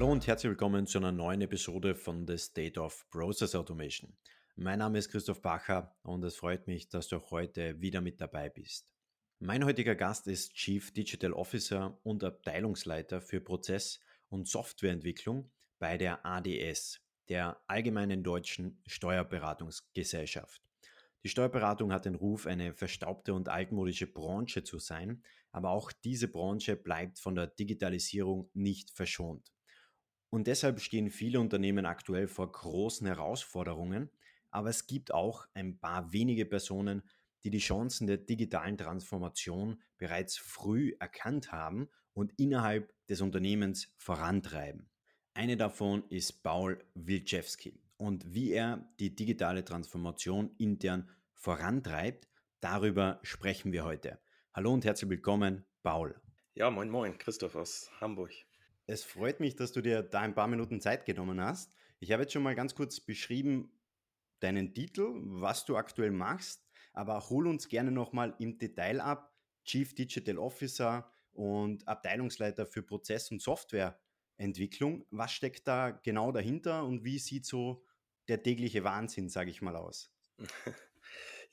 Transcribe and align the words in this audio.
Hallo 0.00 0.12
und 0.12 0.26
herzlich 0.26 0.48
willkommen 0.48 0.86
zu 0.86 0.96
einer 0.96 1.12
neuen 1.12 1.42
Episode 1.42 1.94
von 1.94 2.26
The 2.26 2.38
State 2.38 2.80
of 2.80 3.06
Process 3.10 3.54
Automation. 3.54 4.16
Mein 4.56 4.78
Name 4.78 4.96
ist 4.96 5.10
Christoph 5.10 5.42
Bacher 5.42 5.94
und 6.04 6.24
es 6.24 6.36
freut 6.36 6.66
mich, 6.66 6.88
dass 6.88 7.08
du 7.08 7.16
auch 7.16 7.30
heute 7.30 7.82
wieder 7.82 8.00
mit 8.00 8.18
dabei 8.18 8.48
bist. 8.48 8.94
Mein 9.40 9.62
heutiger 9.62 9.94
Gast 9.94 10.26
ist 10.26 10.54
Chief 10.54 10.90
Digital 10.94 11.34
Officer 11.34 12.00
und 12.02 12.24
Abteilungsleiter 12.24 13.20
für 13.20 13.42
Prozess- 13.42 14.00
und 14.30 14.48
Softwareentwicklung 14.48 15.50
bei 15.78 15.98
der 15.98 16.24
ADS, 16.24 17.02
der 17.28 17.60
Allgemeinen 17.66 18.22
Deutschen 18.22 18.82
Steuerberatungsgesellschaft. 18.86 20.62
Die 21.24 21.28
Steuerberatung 21.28 21.92
hat 21.92 22.06
den 22.06 22.14
Ruf, 22.14 22.46
eine 22.46 22.72
verstaubte 22.72 23.34
und 23.34 23.50
altmodische 23.50 24.06
Branche 24.06 24.64
zu 24.64 24.78
sein, 24.78 25.22
aber 25.52 25.72
auch 25.72 25.92
diese 25.92 26.28
Branche 26.28 26.74
bleibt 26.74 27.18
von 27.18 27.34
der 27.34 27.48
Digitalisierung 27.48 28.48
nicht 28.54 28.92
verschont. 28.92 29.52
Und 30.30 30.46
deshalb 30.46 30.80
stehen 30.80 31.10
viele 31.10 31.40
Unternehmen 31.40 31.86
aktuell 31.86 32.28
vor 32.28 32.50
großen 32.50 33.06
Herausforderungen, 33.06 34.10
aber 34.50 34.70
es 34.70 34.86
gibt 34.86 35.12
auch 35.12 35.46
ein 35.54 35.78
paar 35.78 36.12
wenige 36.12 36.46
Personen, 36.46 37.02
die 37.42 37.50
die 37.50 37.58
Chancen 37.58 38.06
der 38.06 38.18
digitalen 38.18 38.78
Transformation 38.78 39.82
bereits 39.98 40.36
früh 40.36 40.94
erkannt 41.00 41.52
haben 41.52 41.88
und 42.12 42.32
innerhalb 42.38 42.92
des 43.08 43.20
Unternehmens 43.20 43.92
vorantreiben. 43.96 44.88
Eine 45.34 45.56
davon 45.56 46.04
ist 46.10 46.42
Paul 46.42 46.84
Wilczewski. 46.94 47.80
Und 47.96 48.32
wie 48.34 48.52
er 48.52 48.88
die 48.98 49.14
digitale 49.14 49.64
Transformation 49.64 50.54
intern 50.58 51.08
vorantreibt, 51.34 52.28
darüber 52.60 53.20
sprechen 53.22 53.72
wir 53.72 53.84
heute. 53.84 54.20
Hallo 54.52 54.72
und 54.72 54.84
herzlich 54.84 55.10
willkommen, 55.10 55.64
Paul. 55.82 56.20
Ja, 56.54 56.70
moin, 56.70 56.90
moin, 56.90 57.16
Christoph 57.18 57.54
aus 57.54 57.90
Hamburg. 58.00 58.32
Es 58.90 59.04
freut 59.04 59.38
mich, 59.38 59.54
dass 59.54 59.70
du 59.70 59.82
dir 59.82 60.02
da 60.02 60.18
ein 60.18 60.34
paar 60.34 60.48
Minuten 60.48 60.80
Zeit 60.80 61.06
genommen 61.06 61.40
hast. 61.40 61.72
Ich 62.00 62.10
habe 62.10 62.24
jetzt 62.24 62.32
schon 62.32 62.42
mal 62.42 62.56
ganz 62.56 62.74
kurz 62.74 62.98
beschrieben 62.98 63.70
deinen 64.40 64.74
Titel, 64.74 65.12
was 65.14 65.64
du 65.64 65.76
aktuell 65.76 66.10
machst, 66.10 66.66
aber 66.92 67.30
hol 67.30 67.46
uns 67.46 67.68
gerne 67.68 67.92
nochmal 67.92 68.34
im 68.40 68.58
Detail 68.58 69.00
ab. 69.00 69.32
Chief 69.64 69.94
Digital 69.94 70.38
Officer 70.38 71.08
und 71.30 71.86
Abteilungsleiter 71.86 72.66
für 72.66 72.82
Prozess- 72.82 73.30
und 73.30 73.40
Softwareentwicklung. 73.40 75.06
Was 75.12 75.30
steckt 75.30 75.68
da 75.68 75.92
genau 75.92 76.32
dahinter 76.32 76.84
und 76.84 77.04
wie 77.04 77.20
sieht 77.20 77.46
so 77.46 77.84
der 78.26 78.42
tägliche 78.42 78.82
Wahnsinn, 78.82 79.28
sage 79.28 79.50
ich 79.50 79.62
mal, 79.62 79.76
aus? 79.76 80.12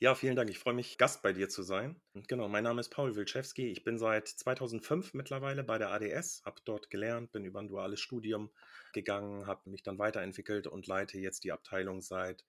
Ja, 0.00 0.14
vielen 0.14 0.36
Dank. 0.36 0.48
Ich 0.48 0.60
freue 0.60 0.74
mich, 0.74 0.96
Gast 0.96 1.22
bei 1.22 1.32
dir 1.32 1.48
zu 1.48 1.64
sein. 1.64 2.00
Und 2.14 2.28
genau, 2.28 2.48
mein 2.48 2.62
Name 2.62 2.80
ist 2.80 2.90
Paul 2.90 3.16
Wilczewski. 3.16 3.66
Ich 3.72 3.82
bin 3.82 3.98
seit 3.98 4.28
2005 4.28 5.12
mittlerweile 5.12 5.64
bei 5.64 5.76
der 5.76 5.90
ADS, 5.90 6.42
habe 6.44 6.60
dort 6.64 6.88
gelernt, 6.88 7.32
bin 7.32 7.44
über 7.44 7.58
ein 7.58 7.66
duales 7.66 7.98
Studium 7.98 8.48
gegangen, 8.92 9.48
habe 9.48 9.68
mich 9.68 9.82
dann 9.82 9.98
weiterentwickelt 9.98 10.68
und 10.68 10.86
leite 10.86 11.18
jetzt 11.18 11.42
die 11.42 11.50
Abteilung 11.50 12.00
seit 12.00 12.44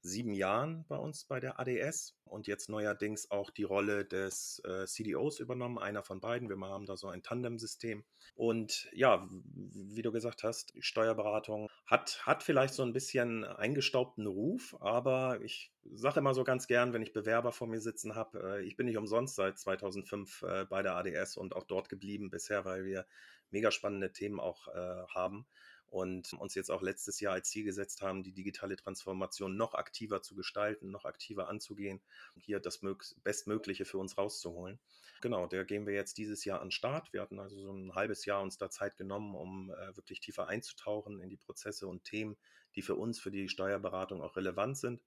sieben 0.00 0.32
Jahren 0.32 0.84
bei 0.88 0.96
uns 0.96 1.24
bei 1.24 1.40
der 1.40 1.58
ADS 1.58 2.16
und 2.24 2.46
jetzt 2.46 2.68
neuerdings 2.68 3.30
auch 3.30 3.50
die 3.50 3.64
Rolle 3.64 4.04
des 4.04 4.62
äh, 4.64 4.86
CDOs 4.86 5.40
übernommen, 5.40 5.78
einer 5.78 6.02
von 6.02 6.20
beiden. 6.20 6.48
Wir 6.48 6.58
haben 6.68 6.86
da 6.86 6.96
so 6.96 7.08
ein 7.08 7.22
Tandem-System. 7.22 8.04
Und 8.34 8.88
ja, 8.92 9.28
wie 9.30 10.02
du 10.02 10.12
gesagt 10.12 10.44
hast, 10.44 10.72
Steuerberatung 10.78 11.68
hat, 11.86 12.24
hat 12.26 12.42
vielleicht 12.42 12.74
so 12.74 12.82
ein 12.82 12.92
bisschen 12.92 13.44
eingestaubten 13.44 14.26
Ruf, 14.26 14.76
aber 14.80 15.40
ich 15.42 15.72
sage 15.94 16.20
immer 16.20 16.34
so 16.34 16.44
ganz 16.44 16.66
gern, 16.66 16.92
wenn 16.92 17.02
ich 17.02 17.12
Bewerber 17.12 17.52
vor 17.52 17.66
mir 17.66 17.80
sitzen 17.80 18.14
habe, 18.14 18.58
äh, 18.58 18.62
ich 18.64 18.76
bin 18.76 18.86
nicht 18.86 18.98
umsonst 18.98 19.34
seit 19.34 19.58
2005 19.58 20.42
äh, 20.42 20.66
bei 20.66 20.82
der 20.82 20.96
ADS 20.96 21.36
und 21.36 21.56
auch 21.56 21.64
dort 21.64 21.88
geblieben 21.88 22.30
bisher, 22.30 22.64
weil 22.64 22.84
wir 22.84 23.06
mega 23.50 23.70
spannende 23.70 24.12
Themen 24.12 24.40
auch 24.40 24.68
äh, 24.68 25.06
haben 25.14 25.46
und 25.90 26.32
uns 26.34 26.54
jetzt 26.54 26.70
auch 26.70 26.82
letztes 26.82 27.20
Jahr 27.20 27.34
als 27.34 27.50
Ziel 27.50 27.64
gesetzt 27.64 28.02
haben, 28.02 28.22
die 28.22 28.32
digitale 28.32 28.76
Transformation 28.76 29.56
noch 29.56 29.74
aktiver 29.74 30.22
zu 30.22 30.34
gestalten, 30.34 30.90
noch 30.90 31.04
aktiver 31.04 31.48
anzugehen, 31.48 32.00
hier 32.36 32.60
das 32.60 32.80
Bestmögliche 33.24 33.84
für 33.84 33.98
uns 33.98 34.18
rauszuholen. 34.18 34.78
Genau, 35.20 35.46
der 35.46 35.64
gehen 35.64 35.86
wir 35.86 35.94
jetzt 35.94 36.18
dieses 36.18 36.44
Jahr 36.44 36.60
an 36.60 36.70
Start. 36.70 37.12
Wir 37.12 37.22
hatten 37.22 37.40
also 37.40 37.60
so 37.60 37.72
ein 37.72 37.94
halbes 37.94 38.24
Jahr 38.24 38.40
uns 38.40 38.56
da 38.56 38.70
Zeit 38.70 38.96
genommen, 38.96 39.34
um 39.34 39.70
äh, 39.70 39.96
wirklich 39.96 40.20
tiefer 40.20 40.46
einzutauchen 40.46 41.20
in 41.20 41.28
die 41.28 41.36
Prozesse 41.36 41.88
und 41.88 42.04
Themen, 42.04 42.36
die 42.76 42.82
für 42.82 42.94
uns, 42.94 43.18
für 43.18 43.30
die 43.30 43.48
Steuerberatung 43.48 44.22
auch 44.22 44.36
relevant 44.36 44.78
sind. 44.78 45.02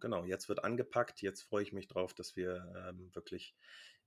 Genau, 0.00 0.24
jetzt 0.24 0.48
wird 0.48 0.62
angepackt. 0.62 1.22
Jetzt 1.22 1.42
freue 1.42 1.62
ich 1.62 1.72
mich 1.72 1.88
drauf, 1.88 2.14
dass 2.14 2.36
wir 2.36 2.72
ähm, 2.88 3.10
wirklich 3.14 3.54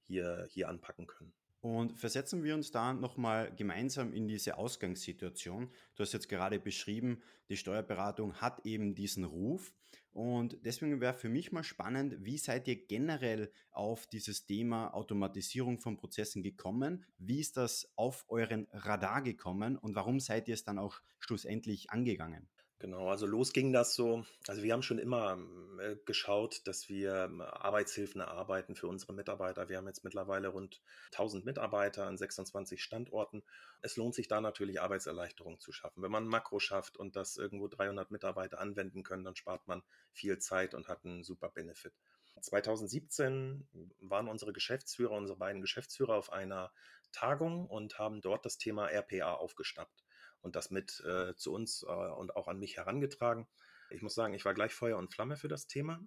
hier, 0.08 0.48
hier 0.50 0.70
anpacken 0.70 1.08
können. 1.08 1.34
Und 1.62 1.98
versetzen 2.00 2.44
wir 2.44 2.56
uns 2.56 2.72
da 2.72 2.94
nochmal 2.94 3.54
gemeinsam 3.54 4.14
in 4.14 4.28
diese 4.30 4.58
Ausgangssituation. 4.58 5.70
Du 5.96 6.04
hast 6.04 6.14
jetzt 6.14 6.30
gerade 6.30 6.58
beschrieben, 6.58 7.22
die 7.50 7.58
Steuerberatung 7.58 8.36
hat 8.36 8.66
eben 8.66 8.96
diesen 8.96 9.26
Ruf. 9.26 9.74
Und 10.14 10.58
deswegen 10.66 11.02
wäre 11.02 11.14
für 11.14 11.30
mich 11.30 11.52
mal 11.52 11.64
spannend, 11.64 12.16
wie 12.20 12.38
seid 12.38 12.68
ihr 12.68 12.88
generell 12.88 13.52
auf 13.72 14.08
dieses 14.08 14.46
Thema 14.46 14.94
Automatisierung 14.94 15.80
von 15.80 15.98
Prozessen 15.98 16.44
gekommen? 16.44 17.06
Wie 17.18 17.40
ist 17.40 17.58
das 17.58 17.92
auf 17.96 18.26
euren 18.30 18.68
Radar 18.72 19.22
gekommen 19.22 19.78
und 19.78 19.96
warum 19.96 20.20
seid 20.20 20.48
ihr 20.48 20.54
es 20.54 20.64
dann 20.64 20.80
auch 20.80 21.02
schlussendlich 21.20 21.92
angegangen? 21.92 22.48
Genau, 22.82 23.10
also 23.10 23.26
los 23.26 23.52
ging 23.52 23.74
das 23.74 23.94
so. 23.94 24.26
Also 24.48 24.64
wir 24.64 24.72
haben 24.72 24.84
schon 24.84 25.00
immer 25.00 25.38
äh, 25.82 25.98
geschaut, 26.06 26.62
dass 26.66 26.88
wir 26.88 27.26
ähm, 27.26 27.42
Arbeitshilfen 27.42 28.22
erarbeiten 28.22 28.74
für 28.74 28.88
unsere 28.88 29.12
Mitarbeiter. 29.12 29.68
Wir 29.68 29.76
haben 29.76 29.88
jetzt 29.88 30.06
mittlerweile 30.06 30.48
rund 30.48 30.82
1000 31.12 31.44
Mitarbeiter 31.44 32.08
an 32.08 32.18
26 32.18 32.82
Standorten. 32.82 33.44
Es 33.82 33.98
lohnt 33.98 34.16
sich 34.16 34.30
da 34.30 34.40
natürlich 34.40 34.80
Arbeitserleichterung 34.80 35.60
zu 35.60 35.74
schaffen. 35.74 36.02
Wenn 36.02 36.12
man 36.12 36.26
Makro 36.26 36.60
schafft 36.60 36.96
und 36.96 37.18
das 37.18 37.36
irgendwo 37.36 37.68
300 37.68 38.12
Mitarbeiter 38.12 38.62
anwenden 38.62 39.04
können, 39.04 39.26
dann 39.26 39.36
spart 39.36 39.68
man 39.68 39.84
viel 40.14 40.40
Zeit 40.40 40.74
und 40.74 40.88
hat 40.88 41.04
einen 41.04 41.26
super 41.26 41.50
Benefit. 41.50 41.94
2017 42.40 43.68
waren 44.00 44.30
unsere 44.30 44.54
Geschäftsführer, 44.54 45.12
unsere 45.12 45.38
beiden 45.38 45.62
Geschäftsführer 45.62 46.16
auf 46.16 46.32
einer 46.32 46.72
Tagung 47.12 47.68
und 47.68 48.00
haben 48.00 48.22
dort 48.22 48.46
das 48.46 48.58
Thema 48.58 48.88
RPA 48.88 49.34
aufgeschnappt 49.34 50.06
und 50.42 50.56
das 50.56 50.72
mit 50.72 51.04
äh, 51.06 51.36
zu 51.36 51.54
uns 51.54 51.84
äh, 51.84 51.88
und 51.88 52.36
auch 52.36 52.48
an 52.48 52.60
mich 52.60 52.78
herangetragen. 52.78 53.48
Ich 53.90 54.02
muss 54.02 54.16
sagen, 54.16 54.34
ich 54.34 54.46
war 54.46 54.54
gleich 54.54 54.74
Feuer 54.74 54.98
und 54.98 55.12
Flamme 55.12 55.36
für 55.36 55.48
das 55.48 55.68
Thema. 55.68 56.00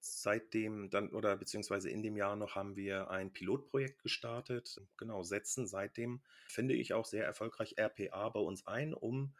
Seitdem 0.00 0.90
dann 0.90 1.10
oder 1.10 1.36
beziehungsweise 1.36 1.90
in 1.90 2.02
dem 2.02 2.16
Jahr 2.16 2.36
noch 2.36 2.54
haben 2.54 2.76
wir 2.76 3.10
ein 3.10 3.32
Pilotprojekt 3.32 4.02
gestartet. 4.02 4.80
Genau, 4.96 5.22
setzen 5.22 5.66
seitdem, 5.66 6.22
finde 6.48 6.74
ich 6.74 6.94
auch 6.94 7.04
sehr 7.04 7.24
erfolgreich 7.24 7.76
RPA 7.76 8.28
bei 8.28 8.40
uns 8.40 8.66
ein, 8.66 8.94
um 8.94 9.34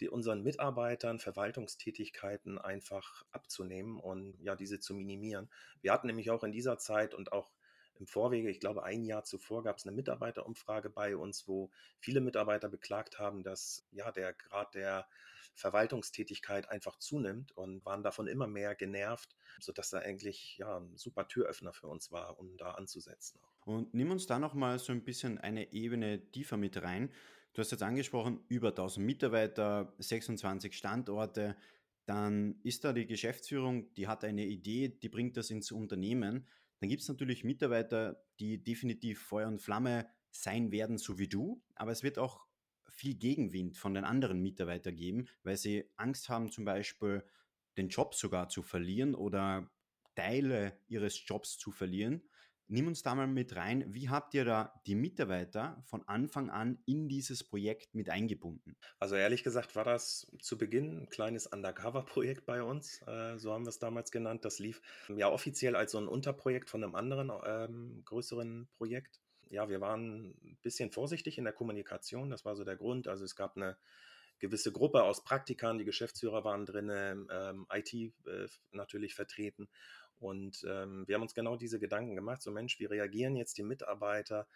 die, 0.00 0.08
unseren 0.08 0.42
Mitarbeitern 0.42 1.18
Verwaltungstätigkeiten 1.18 2.58
einfach 2.58 3.24
abzunehmen 3.30 3.98
und 3.98 4.38
ja, 4.40 4.54
diese 4.56 4.80
zu 4.80 4.94
minimieren. 4.94 5.50
Wir 5.80 5.92
hatten 5.92 6.06
nämlich 6.06 6.30
auch 6.30 6.44
in 6.44 6.52
dieser 6.52 6.78
Zeit 6.78 7.14
und 7.14 7.32
auch 7.32 7.50
im 7.98 8.06
Vorwege, 8.06 8.50
ich 8.50 8.60
glaube, 8.60 8.84
ein 8.84 9.04
Jahr 9.04 9.24
zuvor 9.24 9.62
gab 9.62 9.78
es 9.78 9.86
eine 9.86 9.94
Mitarbeiterumfrage 9.94 10.90
bei 10.90 11.16
uns, 11.16 11.46
wo 11.48 11.70
viele 11.98 12.20
Mitarbeiter 12.20 12.68
beklagt 12.68 13.18
haben, 13.18 13.42
dass 13.42 13.86
ja 13.90 14.10
der 14.12 14.32
Grad 14.32 14.74
der 14.74 15.06
Verwaltungstätigkeit 15.54 16.68
einfach 16.68 16.98
zunimmt 16.98 17.56
und 17.56 17.84
waren 17.84 18.02
davon 18.02 18.28
immer 18.28 18.46
mehr 18.46 18.74
genervt, 18.74 19.34
sodass 19.58 19.90
da 19.90 19.98
eigentlich 19.98 20.58
ja 20.58 20.78
ein 20.78 20.96
super 20.96 21.26
Türöffner 21.26 21.72
für 21.72 21.88
uns 21.88 22.12
war, 22.12 22.38
um 22.38 22.56
da 22.58 22.72
anzusetzen. 22.72 23.40
Und 23.64 23.94
nimm 23.94 24.10
uns 24.10 24.26
da 24.26 24.38
nochmal 24.38 24.78
so 24.78 24.92
ein 24.92 25.02
bisschen 25.02 25.38
eine 25.38 25.72
Ebene 25.72 26.30
tiefer 26.30 26.56
mit 26.56 26.80
rein. 26.82 27.10
Du 27.54 27.60
hast 27.60 27.70
jetzt 27.70 27.82
angesprochen, 27.82 28.44
über 28.48 28.68
1000 28.68 29.04
Mitarbeiter, 29.04 29.94
26 29.98 30.76
Standorte. 30.76 31.56
Dann 32.04 32.60
ist 32.62 32.84
da 32.84 32.92
die 32.92 33.06
Geschäftsführung, 33.06 33.92
die 33.94 34.06
hat 34.08 34.24
eine 34.24 34.44
Idee, 34.44 34.88
die 34.88 35.08
bringt 35.08 35.36
das 35.38 35.50
ins 35.50 35.72
Unternehmen. 35.72 36.46
Dann 36.80 36.88
gibt 36.88 37.02
es 37.02 37.08
natürlich 37.08 37.44
Mitarbeiter, 37.44 38.22
die 38.38 38.62
definitiv 38.62 39.20
Feuer 39.20 39.48
und 39.48 39.60
Flamme 39.60 40.08
sein 40.30 40.70
werden, 40.70 40.98
so 40.98 41.18
wie 41.18 41.28
du, 41.28 41.62
aber 41.74 41.92
es 41.92 42.02
wird 42.02 42.18
auch 42.18 42.46
viel 42.88 43.14
Gegenwind 43.14 43.76
von 43.76 43.94
den 43.94 44.04
anderen 44.04 44.40
Mitarbeitern 44.40 44.96
geben, 44.96 45.28
weil 45.42 45.56
sie 45.56 45.90
Angst 45.96 46.28
haben, 46.28 46.50
zum 46.50 46.64
Beispiel 46.64 47.24
den 47.76 47.88
Job 47.88 48.14
sogar 48.14 48.48
zu 48.48 48.62
verlieren 48.62 49.14
oder 49.14 49.70
Teile 50.14 50.80
ihres 50.86 51.26
Jobs 51.26 51.58
zu 51.58 51.70
verlieren. 51.72 52.22
Nimm 52.68 52.88
uns 52.88 53.04
da 53.04 53.14
mal 53.14 53.28
mit 53.28 53.54
rein. 53.54 53.84
Wie 53.94 54.08
habt 54.08 54.34
ihr 54.34 54.44
da 54.44 54.80
die 54.86 54.96
Mitarbeiter 54.96 55.80
von 55.84 56.02
Anfang 56.08 56.50
an 56.50 56.78
in 56.84 57.08
dieses 57.08 57.44
Projekt 57.44 57.94
mit 57.94 58.10
eingebunden? 58.10 58.76
Also 58.98 59.14
ehrlich 59.14 59.44
gesagt 59.44 59.76
war 59.76 59.84
das 59.84 60.26
zu 60.40 60.58
Beginn 60.58 61.02
ein 61.02 61.08
kleines 61.08 61.46
Undercover-Projekt 61.46 62.44
bei 62.44 62.64
uns. 62.64 63.02
Äh, 63.06 63.38
so 63.38 63.52
haben 63.52 63.64
wir 63.64 63.68
es 63.68 63.78
damals 63.78 64.10
genannt. 64.10 64.44
Das 64.44 64.58
lief 64.58 64.82
ja 65.14 65.28
offiziell 65.30 65.76
als 65.76 65.92
so 65.92 65.98
ein 65.98 66.08
Unterprojekt 66.08 66.68
von 66.68 66.82
einem 66.82 66.96
anderen 66.96 67.30
ähm, 67.46 68.02
größeren 68.04 68.66
Projekt. 68.76 69.20
Ja, 69.48 69.68
wir 69.68 69.80
waren 69.80 70.30
ein 70.30 70.58
bisschen 70.62 70.90
vorsichtig 70.90 71.38
in 71.38 71.44
der 71.44 71.52
Kommunikation. 71.52 72.30
Das 72.30 72.44
war 72.44 72.56
so 72.56 72.64
der 72.64 72.76
Grund. 72.76 73.06
Also 73.06 73.24
es 73.24 73.36
gab 73.36 73.56
eine 73.56 73.76
gewisse 74.38 74.72
Gruppe 74.72 75.04
aus 75.04 75.22
Praktikern, 75.22 75.78
die 75.78 75.84
Geschäftsführer 75.84 76.44
waren 76.44 76.66
drin, 76.66 76.90
ähm, 77.30 77.66
IT 77.72 77.94
äh, 77.94 78.48
natürlich 78.72 79.14
vertreten 79.14 79.68
Und 80.18 80.64
ähm, 80.68 81.04
wir 81.06 81.14
haben 81.14 81.22
uns 81.22 81.34
genau 81.34 81.56
diese 81.56 81.78
Gedanken 81.78 82.14
gemacht, 82.14 82.42
so 82.42 82.50
Mensch, 82.50 82.78
wie 82.78 82.86
reagieren 82.86 83.36
jetzt 83.36 83.58
die 83.58 83.62
Mitarbeiter, 83.62 84.46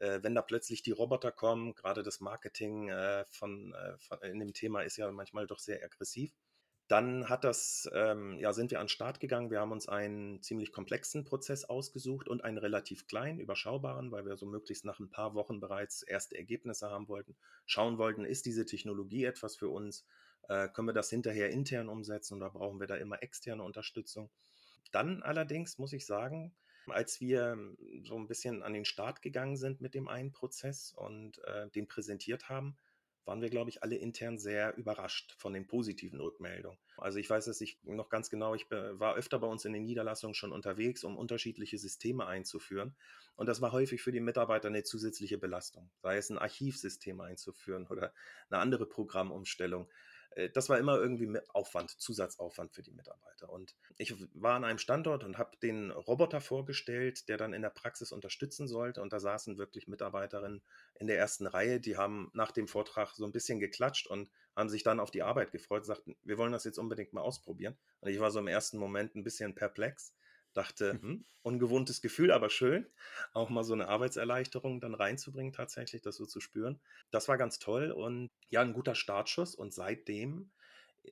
äh, 0.00 0.20
wenn 0.22 0.34
da 0.34 0.42
plötzlich 0.42 0.82
die 0.82 0.92
Roboter 0.92 1.32
kommen? 1.32 1.74
Gerade 1.74 2.02
das 2.02 2.20
Marketing 2.20 2.88
äh, 2.88 3.24
von, 3.30 3.74
äh, 3.74 3.98
von, 3.98 4.20
in 4.22 4.38
dem 4.40 4.52
Thema 4.52 4.82
ist 4.82 4.96
ja 4.96 5.10
manchmal 5.10 5.46
doch 5.46 5.58
sehr 5.58 5.82
aggressiv. 5.82 6.32
Dann 6.88 7.28
hat 7.28 7.42
das, 7.42 7.90
ähm, 7.94 8.38
ja, 8.38 8.52
sind 8.52 8.70
wir 8.70 8.78
an 8.78 8.84
den 8.84 8.90
Start 8.90 9.18
gegangen. 9.18 9.50
Wir 9.50 9.58
haben 9.58 9.72
uns 9.72 9.88
einen 9.88 10.40
ziemlich 10.42 10.70
komplexen 10.70 11.24
Prozess 11.24 11.64
ausgesucht 11.64 12.28
und 12.28 12.44
einen 12.44 12.58
relativ 12.58 13.08
kleinen, 13.08 13.40
überschaubaren, 13.40 14.12
weil 14.12 14.24
wir 14.24 14.36
so 14.36 14.46
möglichst 14.46 14.84
nach 14.84 15.00
ein 15.00 15.10
paar 15.10 15.34
Wochen 15.34 15.58
bereits 15.58 16.02
erste 16.02 16.36
Ergebnisse 16.36 16.88
haben 16.88 17.08
wollten. 17.08 17.36
Schauen 17.64 17.98
wollten, 17.98 18.24
ist 18.24 18.46
diese 18.46 18.66
Technologie 18.66 19.24
etwas 19.24 19.56
für 19.56 19.68
uns? 19.68 20.06
Äh, 20.48 20.68
können 20.68 20.86
wir 20.86 20.92
das 20.92 21.10
hinterher 21.10 21.50
intern 21.50 21.88
umsetzen 21.88 22.36
oder 22.36 22.50
brauchen 22.50 22.78
wir 22.78 22.86
da 22.86 22.94
immer 22.94 23.20
externe 23.20 23.64
Unterstützung? 23.64 24.30
Dann 24.92 25.22
allerdings 25.22 25.78
muss 25.78 25.92
ich 25.92 26.06
sagen, 26.06 26.54
als 26.88 27.20
wir 27.20 27.58
so 28.02 28.16
ein 28.16 28.28
bisschen 28.28 28.62
an 28.62 28.72
den 28.72 28.84
Start 28.84 29.22
gegangen 29.22 29.56
sind 29.56 29.80
mit 29.80 29.94
dem 29.94 30.08
einen 30.08 30.32
Prozess 30.32 30.92
und 30.92 31.42
äh, 31.44 31.68
den 31.70 31.88
präsentiert 31.88 32.48
haben, 32.48 32.76
waren 33.26 33.42
wir, 33.42 33.50
glaube 33.50 33.70
ich, 33.70 33.82
alle 33.82 33.96
intern 33.96 34.38
sehr 34.38 34.76
überrascht 34.76 35.34
von 35.36 35.52
den 35.52 35.66
positiven 35.66 36.20
Rückmeldungen. 36.20 36.78
Also 36.96 37.18
ich 37.18 37.28
weiß 37.28 37.48
es 37.48 37.60
ich 37.60 37.78
noch 37.82 38.08
ganz 38.08 38.30
genau, 38.30 38.54
ich 38.54 38.70
war 38.70 39.16
öfter 39.16 39.40
bei 39.40 39.48
uns 39.48 39.64
in 39.64 39.72
den 39.72 39.84
Niederlassungen 39.84 40.34
schon 40.34 40.52
unterwegs, 40.52 41.02
um 41.02 41.16
unterschiedliche 41.16 41.76
Systeme 41.76 42.26
einzuführen. 42.26 42.94
Und 43.34 43.46
das 43.46 43.60
war 43.60 43.72
häufig 43.72 44.00
für 44.00 44.12
die 44.12 44.20
Mitarbeiter 44.20 44.68
eine 44.68 44.84
zusätzliche 44.84 45.38
Belastung, 45.38 45.90
sei 46.02 46.16
es 46.16 46.30
ein 46.30 46.38
Archivsystem 46.38 47.20
einzuführen 47.20 47.86
oder 47.88 48.14
eine 48.48 48.60
andere 48.60 48.86
Programmumstellung. 48.86 49.90
Äh, 50.36 50.50
das 50.50 50.68
war 50.68 50.78
immer 50.78 50.96
irgendwie 50.96 51.28
Aufwand, 51.52 51.90
Zusatzaufwand 51.90 52.72
für 52.72 52.82
die 52.82 52.92
Mitarbeiter. 52.92 53.50
Und 53.50 53.74
ich 53.96 54.14
war 54.34 54.54
an 54.54 54.64
einem 54.64 54.78
Standort 54.78 55.24
und 55.24 55.38
habe 55.38 55.56
den 55.62 55.90
Roboter 55.90 56.40
vorgestellt, 56.40 57.28
der 57.28 57.36
dann 57.36 57.52
in 57.52 57.62
der 57.62 57.70
Praxis 57.70 58.12
unterstützen 58.12 58.68
sollte. 58.68 59.02
Und 59.02 59.12
da 59.12 59.18
saßen 59.20 59.58
wirklich 59.58 59.88
Mitarbeiterinnen 59.88 60.62
in 60.94 61.06
der 61.06 61.18
ersten 61.18 61.46
Reihe, 61.46 61.80
die 61.80 61.96
haben 61.96 62.30
nach 62.34 62.52
dem 62.52 62.68
Vortrag 62.68 63.14
so 63.14 63.24
ein 63.24 63.32
bisschen 63.32 63.58
geklatscht 63.58 64.06
und 64.06 64.30
haben 64.54 64.68
sich 64.68 64.82
dann 64.82 65.00
auf 65.00 65.10
die 65.10 65.22
Arbeit 65.22 65.52
gefreut, 65.52 65.84
sagten, 65.84 66.16
wir 66.22 66.38
wollen 66.38 66.52
das 66.52 66.64
jetzt 66.64 66.78
unbedingt 66.78 67.12
mal 67.12 67.22
ausprobieren. 67.22 67.76
Und 68.00 68.10
ich 68.10 68.20
war 68.20 68.30
so 68.30 68.38
im 68.38 68.48
ersten 68.48 68.78
Moment 68.78 69.14
ein 69.14 69.24
bisschen 69.24 69.54
perplex 69.54 70.12
dachte, 70.56 70.98
hm, 71.00 71.26
ungewohntes 71.42 72.02
Gefühl, 72.02 72.30
aber 72.32 72.50
schön, 72.50 72.86
auch 73.32 73.50
mal 73.50 73.64
so 73.64 73.74
eine 73.74 73.88
Arbeitserleichterung 73.88 74.80
dann 74.80 74.94
reinzubringen, 74.94 75.52
tatsächlich 75.52 76.02
das 76.02 76.16
so 76.16 76.26
zu 76.26 76.40
spüren. 76.40 76.80
Das 77.10 77.28
war 77.28 77.38
ganz 77.38 77.58
toll 77.58 77.90
und 77.92 78.30
ja, 78.48 78.62
ein 78.62 78.72
guter 78.72 78.94
Startschuss. 78.94 79.54
Und 79.54 79.72
seitdem, 79.74 80.52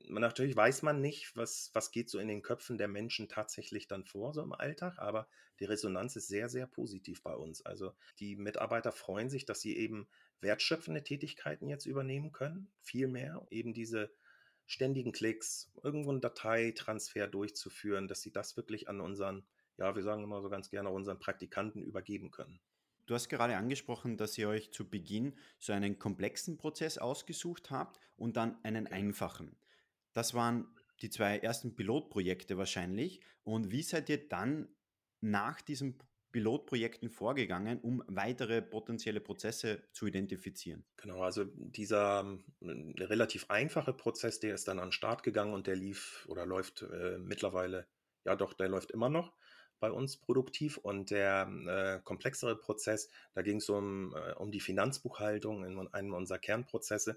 natürlich 0.08 0.56
weiß 0.56 0.82
man 0.82 1.00
nicht, 1.00 1.36
was, 1.36 1.70
was 1.72 1.90
geht 1.92 2.10
so 2.10 2.18
in 2.18 2.28
den 2.28 2.42
Köpfen 2.42 2.78
der 2.78 2.88
Menschen 2.88 3.28
tatsächlich 3.28 3.86
dann 3.86 4.04
vor, 4.04 4.32
so 4.34 4.42
im 4.42 4.52
Alltag, 4.52 4.98
aber 4.98 5.28
die 5.60 5.64
Resonanz 5.66 6.16
ist 6.16 6.28
sehr, 6.28 6.48
sehr 6.48 6.66
positiv 6.66 7.22
bei 7.22 7.34
uns. 7.34 7.64
Also 7.64 7.92
die 8.18 8.36
Mitarbeiter 8.36 8.92
freuen 8.92 9.30
sich, 9.30 9.44
dass 9.44 9.60
sie 9.60 9.76
eben 9.76 10.08
wertschöpfende 10.40 11.04
Tätigkeiten 11.04 11.68
jetzt 11.68 11.86
übernehmen 11.86 12.32
können, 12.32 12.72
viel 12.80 13.06
mehr, 13.08 13.46
eben 13.50 13.72
diese 13.72 14.12
ständigen 14.66 15.12
Klicks, 15.12 15.70
irgendwo 15.82 16.10
einen 16.10 16.20
Dateitransfer 16.20 17.26
durchzuführen, 17.26 18.08
dass 18.08 18.22
sie 18.22 18.32
das 18.32 18.56
wirklich 18.56 18.88
an 18.88 19.00
unseren, 19.00 19.44
ja, 19.76 19.94
wir 19.94 20.02
sagen 20.02 20.24
immer 20.24 20.40
so 20.40 20.48
ganz 20.48 20.70
gerne, 20.70 20.90
unseren 20.90 21.18
Praktikanten 21.18 21.82
übergeben 21.82 22.30
können. 22.30 22.60
Du 23.06 23.14
hast 23.14 23.28
gerade 23.28 23.56
angesprochen, 23.56 24.16
dass 24.16 24.38
ihr 24.38 24.48
euch 24.48 24.72
zu 24.72 24.88
Beginn 24.88 25.34
so 25.58 25.72
einen 25.72 25.98
komplexen 25.98 26.56
Prozess 26.56 26.96
ausgesucht 26.96 27.70
habt 27.70 28.00
und 28.16 28.36
dann 28.36 28.56
einen 28.64 28.86
einfachen. 28.86 29.56
Das 30.12 30.32
waren 30.32 30.66
die 31.02 31.10
zwei 31.10 31.38
ersten 31.38 31.74
Pilotprojekte 31.74 32.56
wahrscheinlich. 32.56 33.20
Und 33.42 33.70
wie 33.70 33.82
seid 33.82 34.08
ihr 34.08 34.26
dann 34.28 34.68
nach 35.20 35.60
diesem 35.60 35.98
Pilotprojekten 36.34 37.10
vorgegangen, 37.10 37.78
um 37.78 38.02
weitere 38.08 38.60
potenzielle 38.60 39.20
Prozesse 39.20 39.84
zu 39.92 40.08
identifizieren? 40.08 40.84
Genau, 40.96 41.22
also 41.22 41.44
dieser 41.44 42.22
ähm, 42.60 42.92
relativ 42.98 43.46
einfache 43.50 43.92
Prozess, 43.92 44.40
der 44.40 44.56
ist 44.56 44.66
dann 44.66 44.80
an 44.80 44.86
den 44.86 44.92
Start 44.92 45.22
gegangen 45.22 45.54
und 45.54 45.68
der 45.68 45.76
lief 45.76 46.26
oder 46.28 46.44
läuft 46.44 46.82
äh, 46.82 47.18
mittlerweile, 47.18 47.86
ja 48.24 48.34
doch, 48.34 48.52
der 48.52 48.68
läuft 48.68 48.90
immer 48.90 49.08
noch 49.08 49.32
bei 49.78 49.92
uns 49.92 50.16
produktiv 50.16 50.76
und 50.76 51.12
der 51.12 51.48
äh, 51.68 52.02
komplexere 52.02 52.58
Prozess, 52.58 53.10
da 53.34 53.42
ging 53.42 53.58
es 53.58 53.68
um, 53.68 54.12
äh, 54.16 54.32
um 54.32 54.50
die 54.50 54.58
Finanzbuchhaltung 54.58 55.64
in 55.64 55.86
einem 55.86 56.14
unserer 56.14 56.40
Kernprozesse, 56.40 57.16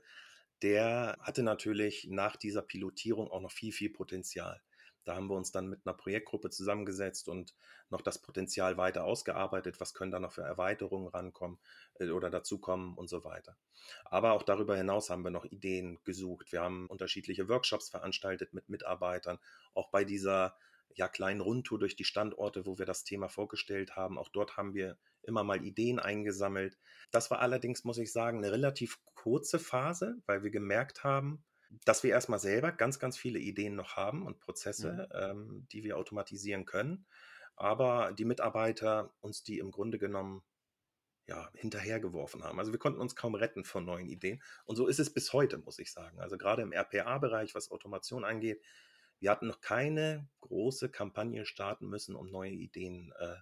der 0.62 1.18
hatte 1.22 1.42
natürlich 1.42 2.06
nach 2.08 2.36
dieser 2.36 2.62
Pilotierung 2.62 3.31
auch 3.31 3.42
noch 3.42 3.52
viel, 3.52 3.72
viel 3.72 3.90
Potenzial. 3.90 4.62
Da 5.07 5.15
haben 5.15 5.30
wir 5.30 5.36
uns 5.36 5.51
dann 5.51 5.68
mit 5.68 5.81
einer 5.86 5.95
Projektgruppe 5.95 6.50
zusammengesetzt 6.50 7.30
und 7.30 7.56
noch 7.89 8.01
das 8.01 8.21
Potenzial 8.21 8.77
weiter 8.77 9.04
ausgearbeitet. 9.06 9.80
Was 9.80 9.94
können 9.94 10.12
da 10.12 10.19
noch 10.19 10.31
für 10.33 10.42
Erweiterungen 10.42 11.07
rankommen 11.07 11.59
äh, 12.00 12.09
oder 12.09 12.30
dazukommen 12.30 12.95
und 12.95 13.07
so 13.07 13.24
weiter. 13.24 13.57
Aber 14.06 14.33
auch 14.33 14.44
darüber 14.44 14.75
hinaus 14.75 15.09
haben 15.09 15.24
wir 15.24 15.31
noch 15.31 15.45
Ideen 15.45 16.00
gesucht. 16.04 16.51
Wir 16.51 16.62
haben 16.62 16.88
unterschiedliche 16.88 17.48
Workshops 17.48 17.89
veranstaltet 17.89 18.54
mit 18.54 18.69
Mitarbeitern. 18.69 19.39
Auch 19.74 19.89
bei 19.89 20.04
dieser 20.04 20.56
ja, 20.95 21.07
kleinen 21.07 21.42
Rundtour 21.42 21.80
durch 21.80 21.95
die 21.95 22.04
Standorte, 22.04 22.65
wo 22.65 22.77
wir 22.80 22.86
das 22.86 23.04
Thema 23.04 23.30
vorgestellt 23.30 23.95
haben. 23.95 24.18
Auch 24.18 24.30
dort 24.30 24.57
haben 24.57 24.74
wir 24.74 24.98
immer 25.21 25.44
mal 25.44 25.63
Ideen 25.63 26.00
eingesammelt. 26.00 26.77
Das 27.12 27.30
war 27.30 27.39
allerdings, 27.39 27.83
muss 27.83 27.98
ich 27.98 28.12
sagen, 28.12 28.39
eine 28.39 28.51
relativ 28.51 29.00
kurze 29.13 29.59
Phase, 29.59 30.18
weil 30.25 30.44
wir 30.44 30.50
gemerkt 30.50 31.04
haben, 31.04 31.44
dass 31.69 32.04
wir 32.04 32.12
erstmal 32.12 32.40
selber 32.40 32.72
ganz, 32.72 33.00
ganz 33.00 33.18
viele 33.18 33.40
Ideen 33.40 33.75
noch 33.75 33.96
haben 33.96 34.25
und 34.25 34.40
Prozesse, 34.40 35.10
mhm. 35.14 35.19
ähm, 35.19 35.68
die 35.72 35.84
wir 35.84 35.98
automatisieren 35.98 36.66
können, 36.66 37.06
aber 37.56 38.14
die 38.14 38.25
Mitarbeiter 38.25 39.14
uns 39.19 39.44
die 39.44 39.60
im 39.60 39.72
Grunde 39.72 39.98
genommen 39.98 40.44
ja, 41.28 41.50
hinterhergeworfen 41.56 42.44
haben. 42.44 42.58
Also 42.60 42.72
wir 42.72 42.80
konnten 42.80 43.02
uns 43.02 43.16
kaum 43.16 43.36
retten 43.36 43.66
von 43.66 43.84
neuen 43.84 44.08
Ideen. 44.08 44.42
Und 44.64 44.78
so 44.78 44.88
ist 44.88 45.00
es 45.00 45.14
bis 45.14 45.34
heute, 45.34 45.58
muss 45.58 45.78
ich 45.78 45.92
sagen. 45.92 46.22
Also 46.22 46.38
gerade 46.38 46.62
im 46.62 46.72
RPA-Bereich, 46.72 47.54
was 47.54 47.69
Automation 47.69 48.24
angeht, 48.24 48.62
wir 49.19 49.31
hatten 49.31 49.48
noch 49.48 49.60
keine 49.60 50.30
große 50.42 50.90
Kampagne 50.90 51.46
starten 51.46 51.88
müssen, 51.88 52.16
um 52.16 52.31
neue 52.31 52.52
Ideen 52.52 53.14
äh, 53.19 53.36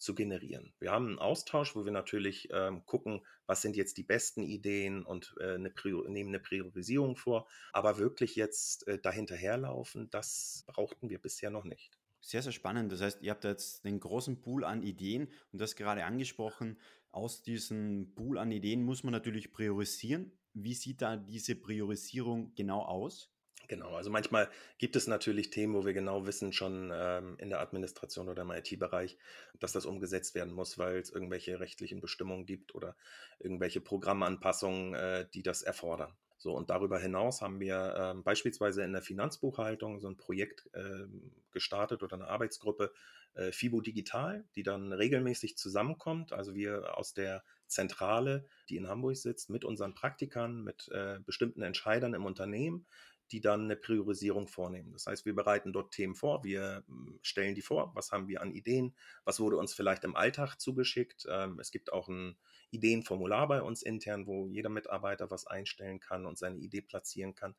zu 0.00 0.14
generieren. 0.14 0.72
Wir 0.80 0.90
haben 0.90 1.06
einen 1.08 1.18
Austausch, 1.18 1.76
wo 1.76 1.84
wir 1.84 1.92
natürlich 1.92 2.48
ähm, 2.52 2.84
gucken, 2.86 3.20
was 3.46 3.62
sind 3.62 3.76
jetzt 3.76 3.98
die 3.98 4.02
besten 4.02 4.42
Ideen 4.42 5.04
und 5.04 5.34
äh, 5.38 5.54
eine 5.54 5.72
nehmen 6.08 6.30
eine 6.30 6.40
Priorisierung 6.40 7.16
vor. 7.16 7.46
Aber 7.72 7.98
wirklich 7.98 8.34
jetzt 8.34 8.88
äh, 8.88 8.98
dahinterherlaufen, 8.98 10.10
das 10.10 10.64
brauchten 10.66 11.10
wir 11.10 11.20
bisher 11.20 11.50
noch 11.50 11.64
nicht. 11.64 11.98
Sehr, 12.20 12.42
sehr 12.42 12.52
spannend. 12.52 12.92
Das 12.92 13.00
heißt, 13.00 13.22
ihr 13.22 13.30
habt 13.30 13.44
jetzt 13.44 13.84
einen 13.84 14.00
großen 14.00 14.40
Pool 14.40 14.64
an 14.64 14.82
Ideen 14.82 15.28
und 15.52 15.60
das 15.60 15.76
gerade 15.76 16.04
angesprochen. 16.04 16.78
Aus 17.12 17.42
diesem 17.42 18.12
Pool 18.14 18.38
an 18.38 18.52
Ideen 18.52 18.82
muss 18.82 19.04
man 19.04 19.12
natürlich 19.12 19.52
priorisieren. 19.52 20.32
Wie 20.54 20.74
sieht 20.74 21.02
da 21.02 21.16
diese 21.16 21.56
Priorisierung 21.56 22.54
genau 22.54 22.82
aus? 22.82 23.30
Genau, 23.70 23.94
also 23.94 24.10
manchmal 24.10 24.50
gibt 24.78 24.96
es 24.96 25.06
natürlich 25.06 25.50
Themen, 25.50 25.74
wo 25.74 25.86
wir 25.86 25.92
genau 25.92 26.26
wissen, 26.26 26.52
schon 26.52 26.90
ähm, 26.92 27.36
in 27.38 27.50
der 27.50 27.60
Administration 27.60 28.28
oder 28.28 28.42
im 28.42 28.50
IT-Bereich, 28.50 29.16
dass 29.60 29.70
das 29.70 29.86
umgesetzt 29.86 30.34
werden 30.34 30.52
muss, 30.52 30.76
weil 30.76 30.98
es 30.98 31.08
irgendwelche 31.08 31.60
rechtlichen 31.60 32.00
Bestimmungen 32.00 32.46
gibt 32.46 32.74
oder 32.74 32.96
irgendwelche 33.38 33.80
Programmanpassungen, 33.80 34.94
äh, 34.94 35.28
die 35.32 35.44
das 35.44 35.62
erfordern. 35.62 36.12
So, 36.36 36.52
und 36.56 36.68
darüber 36.68 36.98
hinaus 36.98 37.42
haben 37.42 37.60
wir 37.60 37.94
ähm, 37.96 38.24
beispielsweise 38.24 38.82
in 38.82 38.92
der 38.92 39.02
Finanzbuchhaltung 39.02 40.00
so 40.00 40.08
ein 40.08 40.16
Projekt 40.16 40.68
äh, 40.72 41.06
gestartet 41.52 42.02
oder 42.02 42.16
eine 42.16 42.26
Arbeitsgruppe 42.26 42.92
äh, 43.34 43.52
FIBO 43.52 43.82
Digital, 43.82 44.44
die 44.56 44.64
dann 44.64 44.92
regelmäßig 44.92 45.56
zusammenkommt. 45.56 46.32
Also 46.32 46.54
wir 46.54 46.98
aus 46.98 47.14
der 47.14 47.44
Zentrale, 47.68 48.46
die 48.68 48.76
in 48.76 48.88
Hamburg 48.88 49.16
sitzt, 49.16 49.48
mit 49.48 49.64
unseren 49.64 49.94
Praktikern, 49.94 50.64
mit 50.64 50.88
äh, 50.88 51.20
bestimmten 51.24 51.62
Entscheidern 51.62 52.14
im 52.14 52.24
Unternehmen, 52.24 52.86
die 53.32 53.40
dann 53.40 53.64
eine 53.64 53.76
Priorisierung 53.76 54.48
vornehmen. 54.48 54.92
Das 54.92 55.06
heißt, 55.06 55.24
wir 55.24 55.34
bereiten 55.34 55.72
dort 55.72 55.92
Themen 55.92 56.14
vor, 56.14 56.42
wir 56.44 56.84
hm, 56.86 57.18
stellen 57.22 57.54
die 57.54 57.62
vor, 57.62 57.92
was 57.94 58.12
haben 58.12 58.28
wir 58.28 58.42
an 58.42 58.52
Ideen, 58.52 58.94
was 59.24 59.40
wurde 59.40 59.56
uns 59.56 59.72
vielleicht 59.72 60.04
im 60.04 60.16
Alltag 60.16 60.56
zugeschickt. 60.56 61.26
Ähm, 61.30 61.58
es 61.60 61.70
gibt 61.70 61.92
auch 61.92 62.08
ein 62.08 62.36
Ideenformular 62.70 63.48
bei 63.48 63.62
uns 63.62 63.82
intern, 63.82 64.26
wo 64.26 64.48
jeder 64.48 64.68
Mitarbeiter 64.68 65.30
was 65.30 65.46
einstellen 65.46 66.00
kann 66.00 66.26
und 66.26 66.38
seine 66.38 66.58
Idee 66.58 66.82
platzieren 66.82 67.34
kann. 67.34 67.54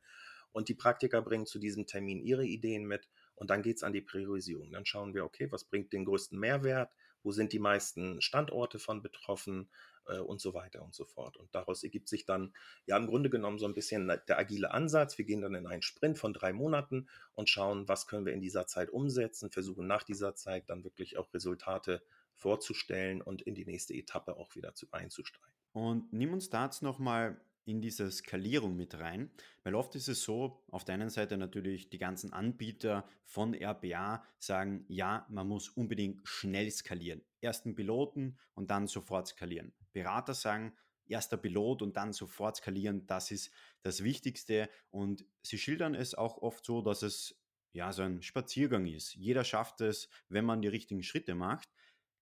Und 0.51 0.68
die 0.68 0.75
Praktiker 0.75 1.22
bringen 1.22 1.46
zu 1.46 1.60
diesem 1.60 1.88
Termin 1.88 2.22
ihre 2.22 2.46
Ideen 2.46 2.86
mit 2.86 3.10
und 3.36 3.50
dann 3.50 3.62
geht 3.62 3.78
es 3.78 3.84
an 3.84 3.94
die 3.94 4.01
Priorisierung. 4.01 4.72
Dann 4.72 4.86
schauen 4.86 5.13
wir, 5.13 5.24
okay, 5.24 5.51
was 5.51 5.63
bringt 5.63 5.94
den 5.94 6.06
größten 6.06 6.38
Mehrwert, 6.38 6.94
wo 7.24 7.32
sind 7.32 7.54
die 7.54 7.60
meisten 7.60 8.22
Standorte 8.22 8.80
von 8.80 9.01
betroffen, 9.01 9.70
äh, 10.08 10.17
und 10.20 10.41
so 10.41 10.53
weiter 10.53 10.84
und 10.84 10.93
so 10.96 11.05
fort. 11.05 11.38
Und 11.38 11.53
daraus 11.53 11.84
ergibt 11.84 12.10
sich 12.10 12.25
dann 12.25 12.53
ja 12.86 12.98
im 12.98 13.08
Grunde 13.08 13.29
genommen 13.29 13.60
so 13.60 13.65
ein 13.65 13.74
bisschen 13.74 14.08
der 14.08 14.38
agile 14.38 14.72
Ansatz. 14.72 15.17
Wir 15.17 15.25
gehen 15.25 15.41
dann 15.41 15.55
in 15.55 15.67
einen 15.67 15.81
Sprint 15.81 16.17
von 16.17 16.34
drei 16.34 16.53
Monaten 16.53 17.08
und 17.34 17.50
schauen, 17.50 17.88
was 17.88 18.08
können 18.08 18.25
wir 18.25 18.34
in 18.34 18.41
dieser 18.41 18.67
Zeit 18.67 18.89
umsetzen, 18.89 19.51
versuchen 19.51 19.88
nach 19.88 20.03
dieser 20.03 20.36
Zeit 20.36 20.70
dann 20.70 20.84
wirklich 20.84 21.17
auch 21.17 21.34
Resultate 21.34 22.01
vorzustellen 22.34 23.22
und 23.22 23.41
in 23.41 23.55
die 23.55 23.65
nächste 23.65 23.93
Etappe 23.93 24.36
auch 24.36 24.55
wieder 24.55 24.74
zu, 24.74 24.88
einzusteigen. 24.91 25.51
Und 25.74 26.12
nimm 26.12 26.34
uns 26.34 26.50
da 26.50 26.65
jetzt 26.65 26.81
nochmal 26.81 27.39
in 27.65 27.82
diese 27.82 28.10
Skalierung 28.12 28.75
mit 28.75 29.00
rein, 29.00 29.32
weil 29.63 29.75
oft 29.75 29.96
ist 29.96 30.08
es 30.08 30.24
so, 30.24 30.63
auf 30.70 30.84
der 30.84 30.96
einen 30.96 31.10
Seite 31.10 31.38
natürlich 31.38 31.89
die 31.89 31.98
ganzen 31.98 32.34
Anbieter 32.34 33.08
von 33.25 33.53
RPA 33.53 34.24
sagen, 34.39 34.86
ja, 34.88 35.25
man 35.30 35.48
muss 35.48 35.70
unbedingt 35.70 36.27
schnell 36.27 36.72
skalieren. 36.72 37.22
Ersten 37.39 37.75
Piloten 37.75 38.38
und 38.56 38.72
dann 38.72 38.88
sofort 38.88 39.27
skalieren. 39.27 39.74
Berater 39.94 40.34
sagen, 40.34 40.74
erster 41.12 41.38
Pilot 41.38 41.82
und 41.82 41.98
dann 41.98 42.13
sofort 42.13 42.58
skalieren, 42.58 43.06
das 43.06 43.32
ist 43.32 43.51
das 43.84 44.03
Wichtigste 44.03 44.70
und 44.89 45.25
sie 45.44 45.58
schildern 45.58 45.94
es 45.94 46.15
auch 46.15 46.38
oft 46.38 46.65
so, 46.65 46.82
dass 46.82 47.03
es 47.03 47.39
ja 47.74 47.91
so 47.94 48.01
ein 48.01 48.22
Spaziergang 48.22 48.86
ist. 48.86 49.15
Jeder 49.15 49.44
schafft 49.44 49.82
es, 49.82 50.10
wenn 50.30 50.46
man 50.46 50.62
die 50.62 50.68
richtigen 50.68 51.03
Schritte 51.03 51.36
macht. 51.36 51.70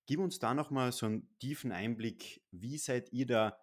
Gib 0.06 0.20
uns 0.20 0.40
da 0.40 0.54
nochmal 0.54 0.92
so 0.92 1.06
einen 1.06 1.30
tiefen 1.40 1.72
Einblick. 1.72 2.42
Wie 2.52 2.78
seid 2.78 3.14
ihr 3.14 3.28
da 3.28 3.58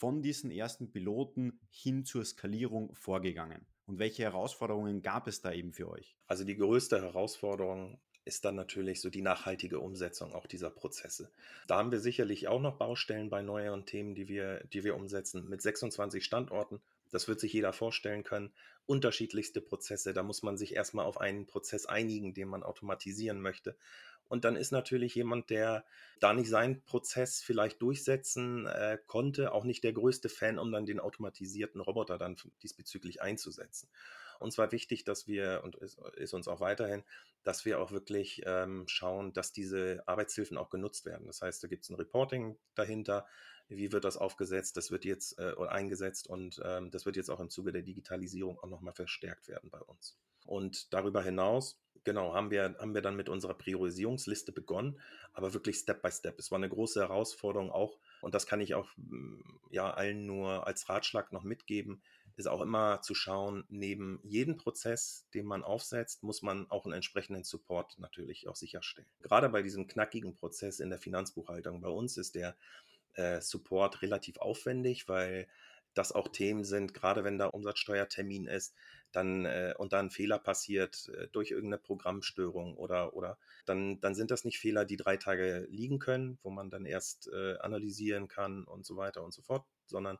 von 0.00 0.22
diesen 0.22 0.50
ersten 0.50 0.90
Piloten 0.90 1.60
hin 1.68 2.06
zur 2.06 2.24
Skalierung 2.24 2.94
vorgegangen? 2.94 3.66
Und 3.84 3.98
welche 3.98 4.22
Herausforderungen 4.22 5.02
gab 5.02 5.26
es 5.26 5.42
da 5.42 5.52
eben 5.52 5.74
für 5.74 5.90
euch? 5.90 6.16
Also 6.26 6.44
die 6.44 6.56
größte 6.56 7.02
Herausforderung 7.02 8.00
ist 8.24 8.46
dann 8.46 8.54
natürlich 8.54 9.02
so 9.02 9.10
die 9.10 9.20
nachhaltige 9.20 9.78
Umsetzung 9.78 10.32
auch 10.32 10.46
dieser 10.46 10.70
Prozesse. 10.70 11.30
Da 11.66 11.76
haben 11.76 11.90
wir 11.90 12.00
sicherlich 12.00 12.48
auch 12.48 12.62
noch 12.62 12.78
Baustellen 12.78 13.28
bei 13.28 13.42
neueren 13.42 13.84
Themen, 13.84 14.14
die 14.14 14.26
wir, 14.26 14.64
die 14.72 14.84
wir 14.84 14.96
umsetzen. 14.96 15.46
Mit 15.50 15.60
26 15.60 16.24
Standorten, 16.24 16.80
das 17.10 17.28
wird 17.28 17.38
sich 17.38 17.52
jeder 17.52 17.74
vorstellen 17.74 18.22
können, 18.22 18.52
unterschiedlichste 18.86 19.60
Prozesse. 19.60 20.14
Da 20.14 20.22
muss 20.22 20.42
man 20.42 20.56
sich 20.56 20.74
erstmal 20.74 21.04
auf 21.04 21.20
einen 21.20 21.46
Prozess 21.46 21.84
einigen, 21.84 22.32
den 22.32 22.48
man 22.48 22.62
automatisieren 22.62 23.42
möchte. 23.42 23.76
Und 24.30 24.44
dann 24.44 24.54
ist 24.54 24.70
natürlich 24.70 25.16
jemand, 25.16 25.50
der 25.50 25.84
da 26.20 26.32
nicht 26.32 26.48
seinen 26.48 26.84
Prozess 26.84 27.42
vielleicht 27.42 27.82
durchsetzen 27.82 28.64
äh, 28.66 28.96
konnte, 29.08 29.52
auch 29.52 29.64
nicht 29.64 29.82
der 29.82 29.92
größte 29.92 30.28
Fan, 30.28 30.60
um 30.60 30.70
dann 30.70 30.86
den 30.86 31.00
automatisierten 31.00 31.80
Roboter 31.80 32.16
dann 32.16 32.36
diesbezüglich 32.62 33.22
einzusetzen. 33.22 33.90
Uns 34.38 34.56
war 34.56 34.70
wichtig, 34.70 35.02
dass 35.02 35.26
wir, 35.26 35.62
und 35.64 35.74
ist, 35.74 35.98
ist 36.14 36.32
uns 36.32 36.46
auch 36.46 36.60
weiterhin, 36.60 37.02
dass 37.42 37.64
wir 37.64 37.80
auch 37.80 37.90
wirklich 37.90 38.42
ähm, 38.46 38.84
schauen, 38.86 39.32
dass 39.32 39.52
diese 39.52 40.04
Arbeitshilfen 40.06 40.56
auch 40.58 40.70
genutzt 40.70 41.06
werden. 41.06 41.26
Das 41.26 41.42
heißt, 41.42 41.64
da 41.64 41.66
gibt 41.66 41.82
es 41.82 41.90
ein 41.90 41.96
Reporting 41.96 42.56
dahinter, 42.76 43.26
wie 43.66 43.90
wird 43.90 44.04
das 44.04 44.16
aufgesetzt, 44.16 44.76
das 44.76 44.92
wird 44.92 45.04
jetzt 45.04 45.40
äh, 45.40 45.54
eingesetzt 45.68 46.28
und 46.28 46.60
ähm, 46.64 46.92
das 46.92 47.04
wird 47.04 47.16
jetzt 47.16 47.30
auch 47.30 47.40
im 47.40 47.50
Zuge 47.50 47.72
der 47.72 47.82
Digitalisierung 47.82 48.60
auch 48.60 48.68
nochmal 48.68 48.94
verstärkt 48.94 49.48
werden 49.48 49.70
bei 49.70 49.80
uns. 49.80 50.16
Und 50.46 50.92
darüber 50.92 51.22
hinaus, 51.22 51.80
genau, 52.04 52.34
haben 52.34 52.50
wir, 52.50 52.76
haben 52.78 52.94
wir 52.94 53.02
dann 53.02 53.16
mit 53.16 53.28
unserer 53.28 53.54
Priorisierungsliste 53.54 54.52
begonnen, 54.52 55.00
aber 55.32 55.52
wirklich 55.52 55.76
Step 55.76 56.02
by 56.02 56.10
Step. 56.10 56.38
Es 56.38 56.50
war 56.50 56.58
eine 56.58 56.68
große 56.68 57.00
Herausforderung 57.00 57.70
auch, 57.70 57.98
und 58.20 58.34
das 58.34 58.46
kann 58.46 58.60
ich 58.60 58.74
auch 58.74 58.88
mm, 58.96 59.40
ja 59.70 59.90
allen 59.90 60.26
nur 60.26 60.66
als 60.66 60.88
Ratschlag 60.88 61.32
noch 61.32 61.44
mitgeben, 61.44 62.02
ist 62.36 62.46
auch 62.46 62.62
immer 62.62 63.02
zu 63.02 63.14
schauen, 63.14 63.64
neben 63.68 64.18
jedem 64.22 64.56
Prozess, 64.56 65.26
den 65.34 65.46
man 65.46 65.62
aufsetzt, 65.62 66.22
muss 66.22 66.42
man 66.42 66.70
auch 66.70 66.84
einen 66.84 66.94
entsprechenden 66.94 67.44
Support 67.44 67.98
natürlich 67.98 68.48
auch 68.48 68.56
sicherstellen. 68.56 69.08
Gerade 69.20 69.48
bei 69.50 69.62
diesem 69.62 69.86
knackigen 69.86 70.34
Prozess 70.34 70.80
in 70.80 70.90
der 70.90 70.98
Finanzbuchhaltung 70.98 71.80
bei 71.80 71.88
uns 71.88 72.16
ist 72.16 72.34
der 72.34 72.56
äh, 73.14 73.40
Support 73.40 74.02
relativ 74.02 74.38
aufwendig, 74.38 75.08
weil 75.08 75.48
das 75.94 76.12
auch 76.12 76.28
Themen 76.28 76.64
sind, 76.64 76.94
gerade 76.94 77.24
wenn 77.24 77.38
da 77.38 77.46
Umsatzsteuertermin 77.46 78.46
ist, 78.46 78.74
dann 79.12 79.44
äh, 79.44 79.74
und 79.76 79.92
dann 79.92 80.06
ein 80.06 80.10
Fehler 80.10 80.38
passiert 80.38 81.10
äh, 81.16 81.28
durch 81.32 81.50
irgendeine 81.50 81.78
Programmstörung 81.78 82.76
oder 82.76 83.14
oder 83.14 83.38
dann 83.66 84.00
dann 84.00 84.14
sind 84.14 84.30
das 84.30 84.44
nicht 84.44 84.58
Fehler, 84.58 84.84
die 84.84 84.96
drei 84.96 85.16
Tage 85.16 85.66
liegen 85.70 85.98
können, 85.98 86.38
wo 86.42 86.50
man 86.50 86.70
dann 86.70 86.84
erst 86.84 87.28
äh, 87.32 87.56
analysieren 87.58 88.28
kann 88.28 88.64
und 88.64 88.86
so 88.86 88.96
weiter 88.96 89.24
und 89.24 89.32
so 89.32 89.42
fort, 89.42 89.64
sondern 89.86 90.18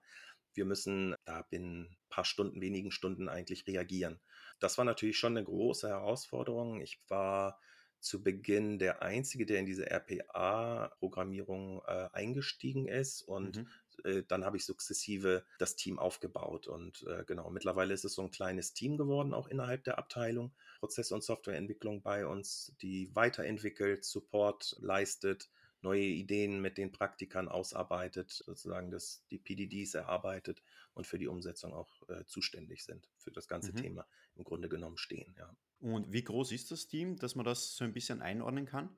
wir 0.55 0.65
müssen 0.65 1.15
da 1.25 1.43
binnen 1.43 1.97
paar 2.09 2.25
Stunden, 2.25 2.61
wenigen 2.61 2.91
Stunden 2.91 3.29
eigentlich 3.29 3.67
reagieren. 3.67 4.21
Das 4.59 4.79
war 4.79 4.85
natürlich 4.85 5.19
schon 5.19 5.37
eine 5.37 5.45
große 5.45 5.89
Herausforderung. 5.89 6.81
Ich 6.81 7.01
war 7.09 7.59
zu 8.01 8.23
Beginn 8.23 8.79
der 8.79 9.03
Einzige, 9.03 9.47
der 9.47 9.61
in 9.61 9.67
diese 9.67 9.91
RPA-Programmierung 9.91 11.83
äh, 11.87 12.09
eingestiegen 12.13 12.89
ist 12.89 13.23
und 13.23 13.59
mhm. 13.59 13.69
Äh, 14.05 14.23
dann 14.27 14.45
habe 14.45 14.57
ich 14.57 14.65
sukzessive 14.65 15.45
das 15.59 15.77
Team 15.77 15.99
aufgebaut 15.99 16.67
und 16.67 17.05
äh, 17.07 17.25
genau, 17.25 17.51
mittlerweile 17.51 17.95
ist 17.95 18.05
es 18.05 18.15
so 18.15 18.23
ein 18.23 18.31
kleines 18.31 18.73
Team 18.73 18.97
geworden, 18.97 19.35
auch 19.35 19.49
innerhalb 19.49 19.85
der 19.85 19.99
Abteilung 19.99 20.53
Prozess- 20.81 21.13
und 21.13 21.23
Softwareentwicklung 21.23 22.03
bei 22.03 22.27
uns, 22.27 22.75
die 22.81 23.15
weiterentwickelt, 23.15 24.05
Support 24.05 24.77
leistet, 24.81 25.51
neue 25.83 26.03
Ideen 26.03 26.61
mit 26.61 26.79
den 26.79 26.93
Praktikern 26.93 27.49
ausarbeitet, 27.49 28.31
sozusagen 28.31 28.91
das, 28.91 29.25
die 29.31 29.39
PDDs 29.39 29.95
erarbeitet 29.95 30.63
und 30.95 31.07
für 31.07 31.19
die 31.19 31.29
Umsetzung 31.29 31.73
auch 31.73 32.09
äh, 32.09 32.25
zuständig 32.27 32.85
sind, 32.85 33.09
für 33.17 33.31
das 33.31 33.49
ganze 33.49 33.73
mhm. 33.73 33.77
Thema 33.77 34.07
im 34.35 34.45
Grunde 34.45 34.69
genommen 34.69 34.99
stehen, 34.99 35.35
ja. 35.39 35.55
Und 35.81 36.13
wie 36.13 36.23
groß 36.23 36.53
ist 36.53 36.71
das 36.71 36.89
Team, 36.89 37.17
dass 37.17 37.35
man 37.35 37.47
das 37.47 37.75
so 37.75 37.85
ein 37.85 37.95
bisschen 37.95 38.21
einordnen 38.21 38.67
kann? 38.67 38.95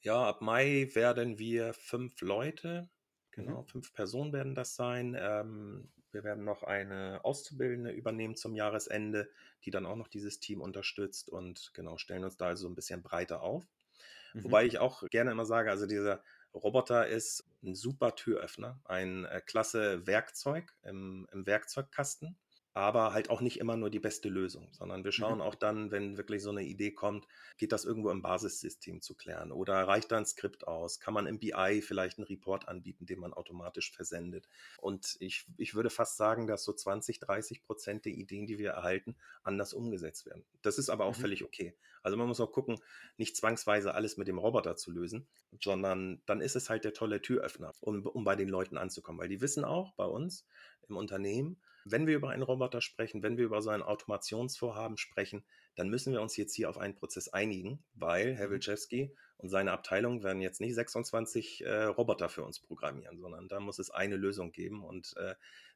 Ja, 0.00 0.28
ab 0.28 0.40
Mai 0.40 0.90
werden 0.94 1.38
wir 1.38 1.74
fünf 1.74 2.20
Leute, 2.20 2.90
genau, 3.34 3.62
mhm. 3.62 3.66
fünf 3.66 3.92
Personen 3.92 4.32
werden 4.32 4.54
das 4.54 4.76
sein. 4.76 5.16
Ähm, 5.18 5.88
wir 6.12 6.24
werden 6.24 6.44
noch 6.44 6.62
eine 6.62 7.20
Auszubildende 7.24 7.90
übernehmen 7.90 8.36
zum 8.36 8.54
Jahresende, 8.54 9.28
die 9.64 9.70
dann 9.70 9.86
auch 9.86 9.96
noch 9.96 10.08
dieses 10.08 10.40
Team 10.40 10.60
unterstützt 10.60 11.28
und 11.28 11.72
genau, 11.74 11.98
stellen 11.98 12.24
uns 12.24 12.36
da 12.36 12.46
also 12.46 12.68
ein 12.68 12.74
bisschen 12.74 13.02
breiter 13.02 13.42
auf. 13.42 13.66
Mhm. 14.32 14.44
Wobei 14.44 14.64
ich 14.64 14.78
auch 14.78 15.08
gerne 15.10 15.32
immer 15.32 15.44
sage, 15.44 15.70
also 15.70 15.86
dieser 15.86 16.22
Roboter 16.54 17.08
ist 17.08 17.44
ein 17.64 17.74
super 17.74 18.14
Türöffner, 18.14 18.80
ein 18.84 19.24
äh, 19.24 19.40
klasse 19.44 20.06
Werkzeug 20.06 20.72
im, 20.82 21.26
im 21.32 21.46
Werkzeugkasten 21.46 22.36
aber 22.74 23.12
halt 23.12 23.30
auch 23.30 23.40
nicht 23.40 23.60
immer 23.60 23.76
nur 23.76 23.88
die 23.88 24.00
beste 24.00 24.28
Lösung, 24.28 24.66
sondern 24.72 25.04
wir 25.04 25.12
schauen 25.12 25.36
mhm. 25.36 25.42
auch 25.42 25.54
dann, 25.54 25.92
wenn 25.92 26.16
wirklich 26.16 26.42
so 26.42 26.50
eine 26.50 26.64
Idee 26.64 26.90
kommt, 26.90 27.28
geht 27.56 27.70
das 27.70 27.84
irgendwo 27.84 28.10
im 28.10 28.20
Basissystem 28.20 29.00
zu 29.00 29.14
klären 29.14 29.52
oder 29.52 29.74
reicht 29.86 30.10
da 30.10 30.18
ein 30.18 30.26
Skript 30.26 30.66
aus? 30.66 30.98
Kann 30.98 31.14
man 31.14 31.26
im 31.26 31.38
BI 31.38 31.82
vielleicht 31.82 32.18
einen 32.18 32.26
Report 32.26 32.66
anbieten, 32.66 33.06
den 33.06 33.20
man 33.20 33.32
automatisch 33.32 33.92
versendet? 33.92 34.48
Und 34.78 35.16
ich, 35.20 35.46
ich 35.56 35.76
würde 35.76 35.88
fast 35.88 36.16
sagen, 36.16 36.48
dass 36.48 36.64
so 36.64 36.72
20, 36.72 37.20
30 37.20 37.62
Prozent 37.62 38.06
der 38.06 38.12
Ideen, 38.12 38.46
die 38.46 38.58
wir 38.58 38.72
erhalten, 38.72 39.14
anders 39.44 39.72
umgesetzt 39.72 40.26
werden. 40.26 40.44
Das 40.62 40.76
ist 40.76 40.90
aber 40.90 41.04
auch 41.04 41.16
mhm. 41.16 41.20
völlig 41.20 41.44
okay. 41.44 41.74
Also 42.02 42.16
man 42.16 42.26
muss 42.26 42.40
auch 42.40 42.50
gucken, 42.50 42.80
nicht 43.16 43.36
zwangsweise 43.36 43.94
alles 43.94 44.16
mit 44.16 44.26
dem 44.26 44.38
Roboter 44.38 44.74
zu 44.74 44.90
lösen, 44.90 45.28
sondern 45.60 46.20
dann 46.26 46.40
ist 46.40 46.56
es 46.56 46.68
halt 46.68 46.84
der 46.84 46.92
tolle 46.92 47.22
Türöffner, 47.22 47.72
um, 47.80 48.04
um 48.04 48.24
bei 48.24 48.34
den 48.34 48.48
Leuten 48.48 48.76
anzukommen, 48.76 49.20
weil 49.20 49.28
die 49.28 49.40
wissen 49.40 49.64
auch 49.64 49.92
bei 49.92 50.04
uns 50.04 50.44
im 50.88 50.96
Unternehmen, 50.96 51.56
wenn 51.84 52.06
wir 52.06 52.16
über 52.16 52.30
einen 52.30 52.42
Roboter 52.42 52.80
sprechen, 52.80 53.22
wenn 53.22 53.36
wir 53.36 53.44
über 53.44 53.62
so 53.62 53.70
ein 53.70 53.82
Automationsvorhaben 53.82 54.96
sprechen, 54.96 55.44
dann 55.76 55.88
müssen 55.88 56.12
wir 56.12 56.22
uns 56.22 56.36
jetzt 56.36 56.54
hier 56.54 56.70
auf 56.70 56.78
einen 56.78 56.94
Prozess 56.94 57.28
einigen, 57.28 57.82
weil 57.94 58.34
Herr 58.34 58.48
mhm. 58.48 58.52
Wilczewski 58.52 59.14
und 59.36 59.48
seine 59.48 59.72
Abteilung 59.72 60.22
werden 60.22 60.40
jetzt 60.40 60.60
nicht 60.60 60.74
26 60.74 61.64
äh, 61.64 61.84
Roboter 61.84 62.28
für 62.28 62.44
uns 62.44 62.60
programmieren, 62.60 63.18
sondern 63.18 63.48
da 63.48 63.60
muss 63.60 63.78
es 63.78 63.90
eine 63.90 64.16
Lösung 64.16 64.52
geben. 64.52 64.84
Und 64.84 65.14
äh, 65.16 65.34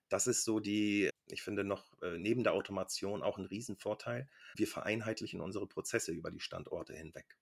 das 0.08 0.26
ist 0.26 0.44
so 0.44 0.60
die, 0.60 1.10
ich 1.26 1.42
finde 1.42 1.64
noch 1.64 2.00
äh, 2.02 2.18
neben 2.18 2.44
der 2.44 2.54
Automation 2.54 3.22
auch 3.22 3.38
ein 3.38 3.46
Riesenvorteil. 3.46 4.28
Wir 4.56 4.66
vereinheitlichen 4.66 5.40
unsere 5.40 5.66
Prozesse 5.66 6.12
über 6.12 6.30
die 6.30 6.40
Standorte 6.40 6.94
hinweg. 6.94 7.36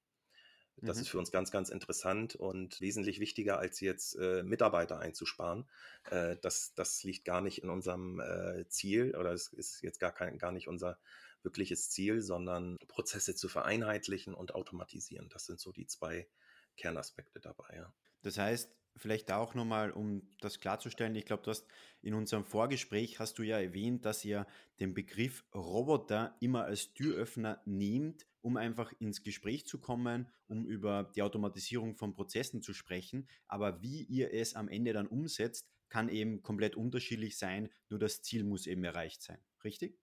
Das 0.82 0.96
mhm. 0.96 1.02
ist 1.02 1.08
für 1.08 1.18
uns 1.18 1.32
ganz, 1.32 1.50
ganz 1.50 1.70
interessant 1.70 2.34
und 2.34 2.80
wesentlich 2.80 3.18
wichtiger, 3.18 3.58
als 3.58 3.80
jetzt 3.80 4.14
äh, 4.16 4.42
Mitarbeiter 4.42 4.98
einzusparen. 4.98 5.66
Äh, 6.10 6.36
das, 6.42 6.74
das 6.74 7.02
liegt 7.02 7.24
gar 7.24 7.40
nicht 7.40 7.62
in 7.62 7.70
unserem 7.70 8.20
äh, 8.20 8.68
Ziel 8.68 9.16
oder 9.16 9.32
es 9.32 9.48
ist 9.48 9.82
jetzt 9.82 10.00
gar, 10.00 10.12
kein, 10.12 10.38
gar 10.38 10.52
nicht 10.52 10.68
unser 10.68 10.98
wirkliches 11.42 11.90
Ziel, 11.90 12.20
sondern 12.20 12.76
Prozesse 12.88 13.34
zu 13.34 13.48
vereinheitlichen 13.48 14.34
und 14.34 14.54
automatisieren. 14.54 15.28
Das 15.30 15.46
sind 15.46 15.60
so 15.60 15.72
die 15.72 15.86
zwei 15.86 16.28
Kernaspekte 16.76 17.40
dabei. 17.40 17.76
Ja. 17.76 17.94
Das 18.22 18.36
heißt, 18.36 18.70
vielleicht 18.96 19.30
auch 19.30 19.54
nochmal, 19.54 19.90
um 19.90 20.22
das 20.40 20.60
klarzustellen, 20.60 21.14
ich 21.14 21.24
glaube, 21.24 21.42
du 21.42 21.50
hast 21.50 21.66
in 22.02 22.14
unserem 22.14 22.44
Vorgespräch 22.44 23.18
hast 23.18 23.38
du 23.38 23.42
ja 23.42 23.58
erwähnt, 23.58 24.04
dass 24.04 24.24
ihr 24.24 24.46
den 24.80 24.94
Begriff 24.94 25.44
Roboter 25.54 26.36
immer 26.40 26.64
als 26.64 26.94
Türöffner 26.94 27.60
nehmt, 27.64 28.26
um 28.40 28.56
einfach 28.56 28.92
ins 29.00 29.22
Gespräch 29.22 29.66
zu 29.66 29.78
kommen, 29.78 30.28
um 30.46 30.66
über 30.66 31.10
die 31.14 31.22
Automatisierung 31.22 31.96
von 31.96 32.14
Prozessen 32.14 32.62
zu 32.62 32.72
sprechen. 32.72 33.28
Aber 33.48 33.82
wie 33.82 34.02
ihr 34.04 34.32
es 34.32 34.54
am 34.54 34.68
Ende 34.68 34.92
dann 34.92 35.08
umsetzt, 35.08 35.68
kann 35.88 36.08
eben 36.08 36.42
komplett 36.42 36.76
unterschiedlich 36.76 37.38
sein, 37.38 37.70
nur 37.88 37.98
das 37.98 38.22
Ziel 38.22 38.44
muss 38.44 38.66
eben 38.66 38.84
erreicht 38.84 39.22
sein. 39.22 39.38
Richtig? 39.64 39.98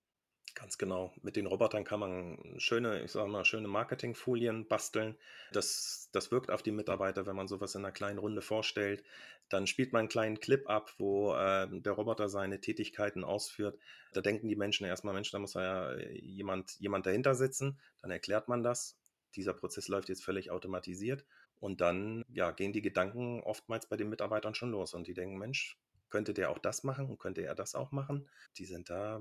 Ganz 0.56 0.78
genau. 0.78 1.12
Mit 1.24 1.36
den 1.36 1.48
Robotern 1.48 1.84
kann 1.84 2.00
man 2.00 2.38
schöne, 2.58 3.02
ich 3.04 3.12
sage 3.12 3.30
mal, 3.30 3.44
schöne 3.44 3.68
Marketingfolien 3.68 4.68
basteln. 4.68 5.16
Das, 5.52 6.10
das 6.12 6.32
wirkt 6.32 6.52
auf 6.52 6.62
die 6.62 6.72
Mitarbeiter, 6.72 7.26
wenn 7.26 7.36
man 7.36 7.48
sowas 7.48 7.74
in 7.74 7.84
einer 7.84 7.92
kleinen 7.92 8.20
Runde 8.20 8.44
vorstellt. 8.44 9.04
Dann 9.50 9.66
spielt 9.66 9.94
man 9.94 10.02
einen 10.02 10.10
kleinen 10.10 10.40
Clip 10.40 10.70
ab, 10.70 10.94
wo 11.00 11.34
äh, 11.34 11.68
der 11.72 11.94
Roboter 11.94 12.30
seine 12.30 12.62
Tätigkeiten 12.62 13.24
ausführt. 13.24 13.80
Da 14.14 14.22
denken 14.22 14.48
die 14.48 14.56
Menschen 14.56 14.86
erstmal, 14.86 15.16
Mensch, 15.16 15.32
da 15.32 15.40
muss 15.40 15.56
ja 15.56 15.98
jemand, 15.98 16.80
jemand 16.80 17.08
dahinter 17.08 17.34
sitzen. 17.34 17.80
Dann 18.02 18.12
erklärt 18.12 18.48
man 18.48 18.62
das. 18.62 18.96
Dieser 19.36 19.56
Prozess 19.56 19.88
läuft 19.88 20.10
jetzt 20.10 20.24
völlig 20.24 20.52
automatisiert. 20.52 21.26
Und 21.60 21.82
dann 21.82 22.26
ja, 22.30 22.52
gehen 22.52 22.74
die 22.74 22.84
Gedanken 22.84 23.42
oftmals 23.42 23.88
bei 23.88 23.98
den 23.98 24.10
Mitarbeitern 24.10 24.54
schon 24.54 24.70
los. 24.70 24.94
Und 24.94 25.08
die 25.08 25.16
denken, 25.16 25.40
Mensch, 25.40 25.80
könnte 26.12 26.36
der 26.36 26.52
auch 26.52 26.60
das 26.60 26.84
machen 26.84 27.10
und 27.10 27.18
könnte 27.18 27.42
er 27.42 27.56
das 27.56 27.74
auch 27.74 27.92
machen? 27.92 28.30
Die 28.58 28.66
sind 28.66 28.92
da 28.92 29.20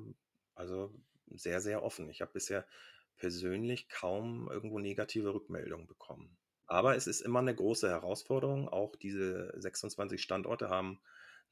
also 0.54 0.92
sehr, 1.36 1.60
sehr 1.60 1.82
offen. 1.82 2.08
Ich 2.08 2.20
habe 2.20 2.32
bisher 2.32 2.66
persönlich 3.16 3.88
kaum 3.88 4.48
irgendwo 4.50 4.78
negative 4.78 5.32
Rückmeldungen 5.34 5.86
bekommen. 5.86 6.36
Aber 6.66 6.96
es 6.96 7.06
ist 7.06 7.20
immer 7.20 7.40
eine 7.40 7.54
große 7.54 7.88
Herausforderung. 7.88 8.68
Auch 8.68 8.96
diese 8.96 9.52
26 9.60 10.22
Standorte 10.22 10.68
haben 10.68 11.00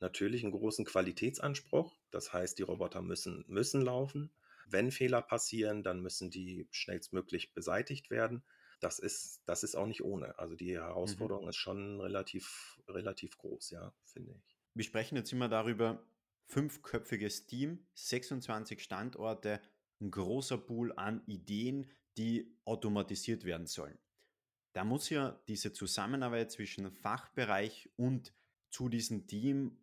natürlich 0.01 0.43
einen 0.43 0.53
großen 0.53 0.85
Qualitätsanspruch. 0.85 1.95
Das 2.11 2.33
heißt, 2.33 2.59
die 2.59 2.63
Roboter 2.63 3.03
müssen, 3.03 3.45
müssen 3.47 3.83
laufen. 3.83 4.33
Wenn 4.67 4.91
Fehler 4.91 5.21
passieren, 5.21 5.83
dann 5.83 6.01
müssen 6.01 6.31
die 6.31 6.67
schnellstmöglich 6.71 7.53
beseitigt 7.53 8.11
werden. 8.11 8.43
Das 8.81 8.99
ist, 8.99 9.43
das 9.45 9.63
ist 9.63 9.75
auch 9.75 9.87
nicht 9.87 10.03
ohne. 10.03 10.39
Also 10.39 10.57
die 10.57 10.73
mhm. 10.73 10.81
Herausforderung 10.81 11.45
mhm. 11.45 11.51
ist 11.51 11.57
schon 11.57 12.01
relativ, 12.01 12.81
relativ 12.89 13.37
groß, 13.37 13.71
ja, 13.71 13.93
finde 14.05 14.33
ich. 14.33 14.57
Wir 14.75 14.85
sprechen 14.85 15.17
jetzt 15.17 15.33
immer 15.33 15.49
darüber, 15.49 16.03
fünfköpfiges 16.51 17.47
Team, 17.47 17.87
26 17.95 18.83
Standorte, 18.83 19.61
ein 20.01 20.11
großer 20.11 20.59
Pool 20.59 20.93
an 20.97 21.23
Ideen, 21.27 21.87
die 22.17 22.53
automatisiert 22.65 23.45
werden 23.45 23.67
sollen. 23.67 23.99
Da 24.73 24.85
muss 24.85 25.11
ja 25.11 25.41
diese 25.49 25.73
Zusammenarbeit 25.73 26.51
zwischen 26.51 26.91
Fachbereich 26.91 27.89
und 27.97 28.33
zu 28.71 28.89
diesem 28.89 29.27
Team 29.27 29.79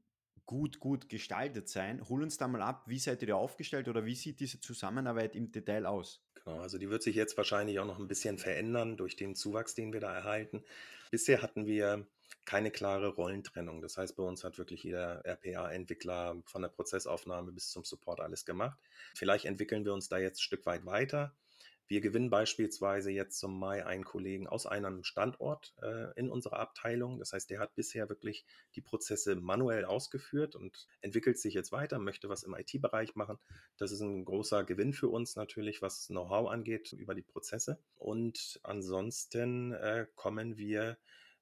gut, 0.45 0.79
gut 0.79 1.09
gestaltet 1.09 1.67
sein. 1.69 2.07
Hol 2.07 2.24
uns 2.24 2.38
da 2.38 2.47
mal 2.47 2.62
ab, 2.62 2.83
wie 2.88 3.00
seid 3.00 3.21
ihr 3.21 3.27
da 3.29 3.36
aufgestellt 3.36 3.88
oder 3.88 4.05
wie 4.05 4.15
sieht 4.15 4.39
diese 4.39 4.59
Zusammenarbeit 4.59 5.36
im 5.36 5.51
Detail 5.51 5.86
aus? 5.86 6.24
Genau, 6.36 6.59
also 6.59 6.77
die 6.77 6.89
wird 6.89 7.03
sich 7.03 7.15
jetzt 7.15 7.36
wahrscheinlich 7.38 7.79
auch 7.79 7.86
noch 7.86 8.00
ein 8.00 8.07
bisschen 8.07 8.38
verändern 8.38 8.95
durch 8.97 9.15
den 9.15 9.36
Zuwachs, 9.36 9.75
den 9.75 9.91
wir 9.91 10.00
da 10.00 10.15
erhalten. 10.15 10.63
Bisher 11.12 11.41
hatten 11.41 11.65
wir 11.65 12.07
keine 12.48 12.72
klare 12.72 13.10
Rollentrennung. 13.10 13.82
Das 13.82 13.98
heißt, 13.98 14.16
bei 14.16 14.24
uns 14.24 14.46
hat 14.46 14.58
wirklich 14.58 14.82
jeder 14.82 15.24
RPA-Entwickler 15.25 16.42
von 16.46 16.62
der 16.62 16.70
Prozessaufnahme 16.70 17.51
bis 17.51 17.70
zum 17.70 17.84
Support 17.84 18.22
alles 18.22 18.46
gemacht. 18.46 18.80
Vielleicht 19.13 19.44
entwickeln 19.46 19.84
wir 19.84 19.94
uns 19.94 20.08
da 20.08 20.18
jetzt 20.18 20.39
ein 20.39 20.44
Stück 20.44 20.66
weit 20.66 20.86
weiter. 20.86 21.36
Wir 21.89 22.00
gewinnen 22.00 22.30
beispielsweise 22.30 23.12
jetzt 23.12 23.39
zum 23.39 23.60
Mai 23.60 23.86
einen 23.86 24.06
Kollegen 24.06 24.48
aus 24.48 24.66
einem 24.66 25.04
Standort 25.04 25.74
äh, 25.82 26.18
in 26.18 26.30
unserer 26.30 26.60
Abteilung. 26.60 27.20
Das 27.20 27.34
heißt, 27.34 27.50
der 27.50 27.60
hat 27.60 27.75
bisher 27.75 28.08
wirklich 28.08 28.46
die 28.75 28.82
Prozesse 28.82 29.36
manuell 29.36 29.84
ausgeführt 29.84 30.56
und 30.56 30.88
entwickelt 31.01 31.39
sich 31.39 31.54
jetzt 31.54 31.74
weiter, 31.74 32.00
möchte 32.00 32.30
was 32.30 32.44
im 32.44 32.56
IT-Bereich 32.56 33.16
machen. 33.16 33.39
Das 33.77 33.92
ist 33.92 34.00
ein 34.00 34.24
großer 34.24 34.63
Gewinn 34.63 34.94
für 34.94 35.10
uns 35.10 35.36
natürlich, 35.36 35.82
was 35.82 36.08
Know-how 36.08 36.50
angeht 36.50 36.94
über 36.94 37.13
die 37.13 37.24
Prozesse. 37.24 37.77
Und 37.98 38.62
ansonsten 38.63 39.74
äh, 39.74 40.08
kommen 40.16 40.58
wir 40.58 40.98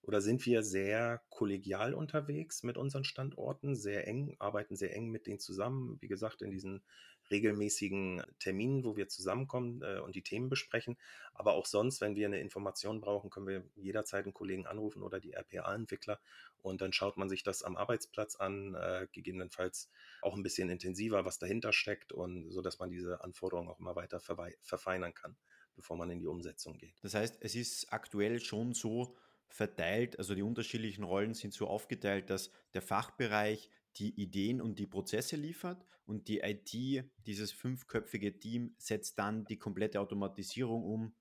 oder 0.05 0.21
sind 0.21 0.45
wir 0.45 0.61
sehr 0.61 1.21
kollegial 1.29 1.95
unterwegs 1.95 2.61
mit 2.61 2.77
unseren 2.77 3.03
Standorten, 3.03 3.75
sehr 3.75 4.07
eng, 4.07 4.35
arbeiten 4.37 4.75
sehr 4.75 4.95
eng 4.95 5.09
mit 5.09 5.25
denen 5.25 5.39
zusammen. 5.39 5.97
Wie 5.99 6.07
gesagt, 6.07 6.43
in 6.43 6.51
diesen 6.51 6.83
regelmäßigen 7.31 8.21
Terminen, 8.37 8.83
wo 8.83 8.95
wir 8.95 9.07
zusammenkommen 9.07 9.81
äh, 9.81 9.99
und 9.99 10.15
die 10.15 10.21
Themen 10.21 10.47
besprechen. 10.47 10.95
Aber 11.33 11.53
auch 11.53 11.65
sonst, 11.65 12.01
wenn 12.01 12.15
wir 12.15 12.27
eine 12.27 12.39
Information 12.39 13.01
brauchen, 13.01 13.31
können 13.31 13.47
wir 13.47 13.63
jederzeit 13.75 14.25
einen 14.25 14.33
Kollegen 14.35 14.67
anrufen 14.67 15.01
oder 15.01 15.19
die 15.19 15.33
RPA-Entwickler 15.33 16.19
und 16.61 16.81
dann 16.81 16.93
schaut 16.93 17.17
man 17.17 17.27
sich 17.27 17.41
das 17.41 17.63
am 17.63 17.75
Arbeitsplatz 17.75 18.35
an, 18.35 18.75
äh, 18.75 19.07
gegebenenfalls 19.11 19.89
auch 20.21 20.35
ein 20.35 20.43
bisschen 20.43 20.69
intensiver, 20.69 21.25
was 21.25 21.39
dahinter 21.39 21.73
steckt 21.73 22.11
und 22.11 22.51
so, 22.51 22.61
dass 22.61 22.77
man 22.77 22.91
diese 22.91 23.23
Anforderungen 23.23 23.69
auch 23.69 23.79
immer 23.79 23.95
weiter 23.95 24.19
verfeinern 24.19 25.15
kann, 25.15 25.35
bevor 25.75 25.97
man 25.97 26.11
in 26.11 26.19
die 26.19 26.27
Umsetzung 26.27 26.77
geht. 26.77 26.95
Das 27.01 27.15
heißt, 27.15 27.37
es 27.41 27.55
ist 27.55 27.91
aktuell 27.91 28.39
schon 28.39 28.73
so, 28.73 29.15
verteilt, 29.47 30.19
also 30.19 30.35
die 30.35 30.41
unterschiedlichen 30.41 31.03
Rollen 31.03 31.33
sind 31.33 31.53
so 31.53 31.67
aufgeteilt, 31.67 32.29
dass 32.29 32.51
der 32.73 32.81
Fachbereich 32.81 33.69
die 33.97 34.19
Ideen 34.21 34.61
und 34.61 34.79
die 34.79 34.87
Prozesse 34.87 35.35
liefert 35.35 35.85
und 36.05 36.27
die 36.27 36.39
IT, 36.39 37.09
dieses 37.25 37.51
fünfköpfige 37.51 38.37
Team, 38.37 38.75
setzt 38.77 39.17
dann 39.17 39.45
die 39.45 39.57
komplette 39.57 39.99
Automatisierung 39.99 40.83
um 40.83 41.15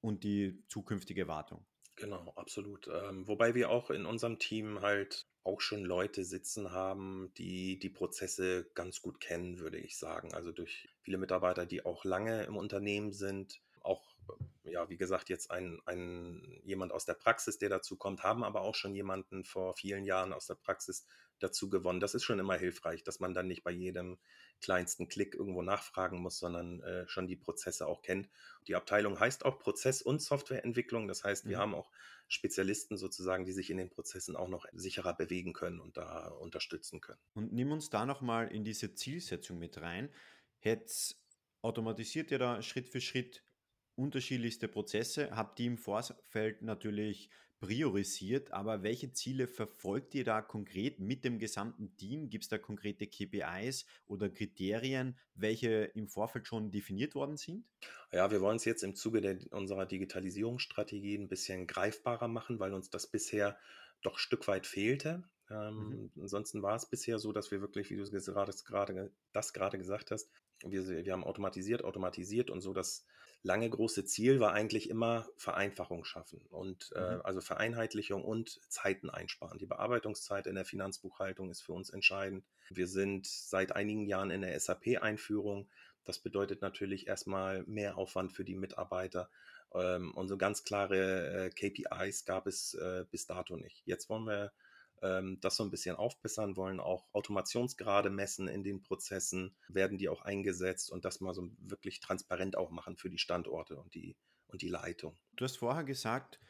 und 0.00 0.24
die 0.24 0.62
zukünftige 0.68 1.28
Wartung. 1.28 1.66
Genau, 1.96 2.32
absolut. 2.36 2.88
Ähm, 2.88 3.26
wobei 3.26 3.54
wir 3.54 3.70
auch 3.70 3.90
in 3.90 4.04
unserem 4.04 4.38
Team 4.38 4.82
halt 4.82 5.26
auch 5.44 5.60
schon 5.60 5.84
Leute 5.84 6.24
sitzen 6.24 6.72
haben, 6.72 7.32
die 7.38 7.78
die 7.78 7.88
Prozesse 7.88 8.70
ganz 8.74 9.00
gut 9.00 9.20
kennen, 9.20 9.60
würde 9.60 9.78
ich 9.78 9.96
sagen. 9.96 10.34
Also 10.34 10.52
durch 10.52 10.88
viele 11.02 11.18
Mitarbeiter, 11.18 11.64
die 11.64 11.86
auch 11.86 12.04
lange 12.04 12.42
im 12.44 12.56
Unternehmen 12.56 13.12
sind, 13.12 13.62
ja, 14.64 14.88
wie 14.88 14.96
gesagt, 14.96 15.28
jetzt 15.28 15.50
ein, 15.50 15.80
ein 15.86 16.60
jemand 16.64 16.92
aus 16.92 17.04
der 17.04 17.14
Praxis, 17.14 17.58
der 17.58 17.68
dazu 17.68 17.96
kommt, 17.96 18.22
haben 18.22 18.44
aber 18.44 18.62
auch 18.62 18.74
schon 18.74 18.94
jemanden 18.94 19.44
vor 19.44 19.74
vielen 19.76 20.04
Jahren 20.04 20.32
aus 20.32 20.46
der 20.46 20.54
Praxis 20.54 21.06
dazu 21.38 21.68
gewonnen. 21.68 22.00
Das 22.00 22.14
ist 22.14 22.24
schon 22.24 22.38
immer 22.38 22.56
hilfreich, 22.56 23.04
dass 23.04 23.20
man 23.20 23.34
dann 23.34 23.46
nicht 23.46 23.62
bei 23.62 23.70
jedem 23.70 24.18
kleinsten 24.60 25.08
Klick 25.08 25.34
irgendwo 25.34 25.62
nachfragen 25.62 26.18
muss, 26.18 26.38
sondern 26.38 26.80
äh, 26.82 27.06
schon 27.08 27.26
die 27.26 27.36
Prozesse 27.36 27.86
auch 27.86 28.02
kennt. 28.02 28.28
Die 28.66 28.74
Abteilung 28.74 29.20
heißt 29.20 29.44
auch 29.44 29.58
Prozess- 29.58 30.02
und 30.02 30.22
Softwareentwicklung. 30.22 31.08
Das 31.08 31.24
heißt, 31.24 31.46
wir 31.46 31.58
mhm. 31.58 31.60
haben 31.60 31.74
auch 31.74 31.90
Spezialisten 32.28 32.96
sozusagen, 32.96 33.44
die 33.44 33.52
sich 33.52 33.70
in 33.70 33.76
den 33.76 33.90
Prozessen 33.90 34.34
auch 34.34 34.48
noch 34.48 34.66
sicherer 34.72 35.14
bewegen 35.14 35.52
können 35.52 35.80
und 35.80 35.96
da 35.96 36.28
unterstützen 36.28 37.00
können. 37.00 37.20
Und 37.34 37.52
nimm 37.52 37.70
uns 37.70 37.90
da 37.90 38.06
nochmal 38.06 38.48
in 38.48 38.64
diese 38.64 38.94
Zielsetzung 38.94 39.58
mit 39.58 39.80
rein. 39.80 40.12
Jetzt 40.60 41.20
automatisiert 41.62 42.30
ihr 42.30 42.38
da 42.38 42.62
Schritt 42.62 42.88
für 42.88 43.00
Schritt 43.00 43.45
unterschiedlichste 43.96 44.68
Prozesse, 44.68 45.30
habt 45.32 45.58
ihr 45.60 45.66
im 45.66 45.78
Vorfeld 45.78 46.62
natürlich 46.62 47.30
priorisiert, 47.58 48.52
aber 48.52 48.82
welche 48.82 49.12
Ziele 49.12 49.46
verfolgt 49.46 50.14
ihr 50.14 50.24
da 50.24 50.42
konkret 50.42 51.00
mit 51.00 51.24
dem 51.24 51.38
gesamten 51.38 51.96
Team? 51.96 52.28
Gibt 52.28 52.44
es 52.44 52.50
da 52.50 52.58
konkrete 52.58 53.06
KPIs 53.06 53.86
oder 54.06 54.28
Kriterien, 54.28 55.16
welche 55.34 55.84
im 55.94 56.08
Vorfeld 56.08 56.46
schon 56.46 56.70
definiert 56.70 57.14
worden 57.14 57.36
sind? 57.36 57.64
Ja, 58.12 58.30
wir 58.30 58.40
wollen 58.40 58.56
es 58.56 58.66
jetzt 58.66 58.82
im 58.82 58.94
Zuge 58.94 59.20
der, 59.20 59.38
unserer 59.52 59.86
Digitalisierungsstrategie 59.86 61.16
ein 61.16 61.28
bisschen 61.28 61.66
greifbarer 61.66 62.28
machen, 62.28 62.60
weil 62.60 62.74
uns 62.74 62.90
das 62.90 63.06
bisher 63.06 63.58
doch 64.02 64.14
ein 64.14 64.18
Stück 64.18 64.46
weit 64.48 64.66
fehlte. 64.66 65.24
Ähm, 65.48 66.10
mhm. 66.14 66.22
Ansonsten 66.22 66.62
war 66.62 66.76
es 66.76 66.86
bisher 66.86 67.18
so, 67.18 67.32
dass 67.32 67.50
wir 67.50 67.60
wirklich, 67.60 67.90
wie 67.90 67.96
du 67.96 68.04
gerade, 68.04 68.52
gerade 68.64 69.12
das 69.32 69.52
gerade 69.52 69.78
gesagt 69.78 70.10
hast, 70.10 70.30
wir, 70.64 71.04
wir 71.04 71.12
haben 71.12 71.24
automatisiert, 71.24 71.84
automatisiert 71.84 72.50
und 72.50 72.60
so 72.60 72.72
das 72.72 73.04
lange 73.42 73.70
große 73.70 74.04
Ziel 74.04 74.40
war 74.40 74.52
eigentlich 74.52 74.90
immer 74.90 75.28
Vereinfachung 75.36 76.04
schaffen 76.04 76.40
und 76.50 76.90
äh, 76.96 77.16
mhm. 77.16 77.20
also 77.22 77.40
Vereinheitlichung 77.40 78.24
und 78.24 78.60
Zeiten 78.68 79.08
einsparen. 79.08 79.58
Die 79.58 79.66
Bearbeitungszeit 79.66 80.46
in 80.46 80.56
der 80.56 80.64
Finanzbuchhaltung 80.64 81.50
ist 81.50 81.62
für 81.62 81.72
uns 81.72 81.90
entscheidend. 81.90 82.44
Wir 82.70 82.88
sind 82.88 83.26
seit 83.26 83.72
einigen 83.72 84.06
Jahren 84.06 84.30
in 84.30 84.40
der 84.40 84.58
SAP-Einführung. 84.58 85.68
Das 86.04 86.18
bedeutet 86.18 86.60
natürlich 86.60 87.06
erstmal 87.06 87.62
mehr 87.64 87.98
Aufwand 87.98 88.32
für 88.32 88.44
die 88.44 88.56
Mitarbeiter. 88.56 89.30
Ähm, 89.74 90.12
und 90.14 90.28
so 90.28 90.36
ganz 90.36 90.64
klare 90.64 91.46
äh, 91.46 91.50
KPIs 91.50 92.24
gab 92.24 92.46
es 92.46 92.74
äh, 92.74 93.04
bis 93.10 93.26
dato 93.26 93.56
nicht. 93.56 93.82
Jetzt 93.86 94.08
wollen 94.08 94.24
wir 94.24 94.52
ähm, 95.02 95.38
das 95.40 95.56
so 95.56 95.64
ein 95.64 95.70
bisschen 95.70 95.96
aufbessern, 95.96 96.56
wollen 96.56 96.80
auch 96.80 97.06
Automationsgrade 97.12 98.10
messen 98.10 98.48
in 98.48 98.64
den 98.64 98.82
Prozessen, 98.82 99.56
werden 99.68 99.98
die 99.98 100.08
auch 100.08 100.22
eingesetzt 100.22 100.90
und 100.90 101.04
das 101.04 101.20
mal 101.20 101.34
so 101.34 101.48
wirklich 101.58 102.00
transparent 102.00 102.56
auch 102.56 102.70
machen 102.70 102.96
für 102.96 103.10
die 103.10 103.18
Standorte 103.18 103.76
und 103.76 103.94
die, 103.94 104.16
und 104.48 104.62
die 104.62 104.68
Leitung. 104.68 105.16
Du 105.36 105.44
hast 105.44 105.58
vorher 105.58 105.84
gesagt, 105.84 106.40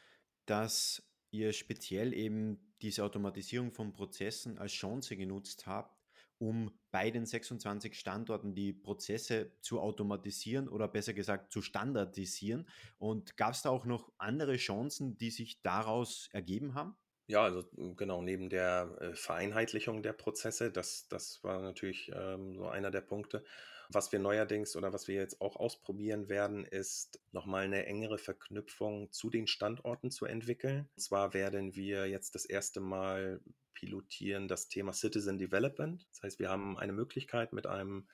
dass 0.45 1.03
ihr 1.31 1.53
speziell 1.53 2.13
eben 2.13 2.73
diese 2.81 3.03
Automatisierung 3.03 3.71
von 3.71 3.93
Prozessen 3.93 4.57
als 4.57 4.71
Chance 4.71 5.17
genutzt 5.17 5.67
habt, 5.67 5.97
um 6.39 6.71
bei 6.91 7.09
den 7.11 7.25
26 7.25 7.97
Standorten 7.99 8.53
die 8.53 8.73
Prozesse 8.73 9.51
zu 9.61 9.79
automatisieren 9.79 10.67
oder 10.69 10.87
besser 10.87 11.13
gesagt 11.13 11.51
zu 11.51 11.61
standardisieren. 11.61 12.67
Und 12.97 13.37
gab 13.37 13.53
es 13.53 13.63
da 13.63 13.69
auch 13.69 13.85
noch 13.85 14.11
andere 14.17 14.57
Chancen, 14.57 15.17
die 15.17 15.31
sich 15.31 15.61
daraus 15.61 16.29
ergeben 16.31 16.75
haben? 16.75 16.95
Ja, 17.27 17.43
also 17.43 17.63
hm, 17.75 17.95
genau, 17.97 18.21
neben 18.21 18.49
der 18.49 18.97
äh, 19.01 19.13
Vereinheitlichung 19.13 20.01
der 20.01 20.13
Prozesse, 20.13 20.71
das, 20.71 21.07
das 21.09 21.43
war 21.43 21.61
natürlich 21.61 22.11
ähm, 22.15 22.55
so 22.55 22.67
einer 22.67 22.89
der 22.89 23.01
Punkte. 23.01 23.43
Was 23.89 24.11
wir 24.11 24.19
neuerdings 24.19 24.75
oder 24.75 24.91
was 24.91 25.07
wir 25.07 25.15
jetzt 25.15 25.39
auch 25.39 25.55
ausprobieren 25.55 26.27
werden, 26.27 26.65
ist 26.65 27.21
nochmal 27.31 27.65
eine 27.65 27.85
engere 27.85 28.17
Verknüpfung 28.17 29.11
zu 29.11 29.29
den 29.29 29.47
Standorten 29.47 30.11
zu 30.11 30.25
entwickeln. 30.25 30.89
Und 30.95 31.01
zwar 31.01 31.33
werden 31.33 31.75
wir 31.75 32.07
jetzt 32.07 32.35
das 32.35 32.45
erste 32.45 32.81
Mal 32.81 33.39
pilotieren 33.73 34.47
das 34.47 34.67
Thema 34.67 34.91
Citizen 34.91 35.37
Development. 35.37 36.05
Das 36.09 36.23
heißt, 36.23 36.39
wir 36.39 36.49
haben 36.49 36.77
eine 36.77 36.93
Möglichkeit 36.93 37.53
mit 37.53 37.67
einem 37.67 38.07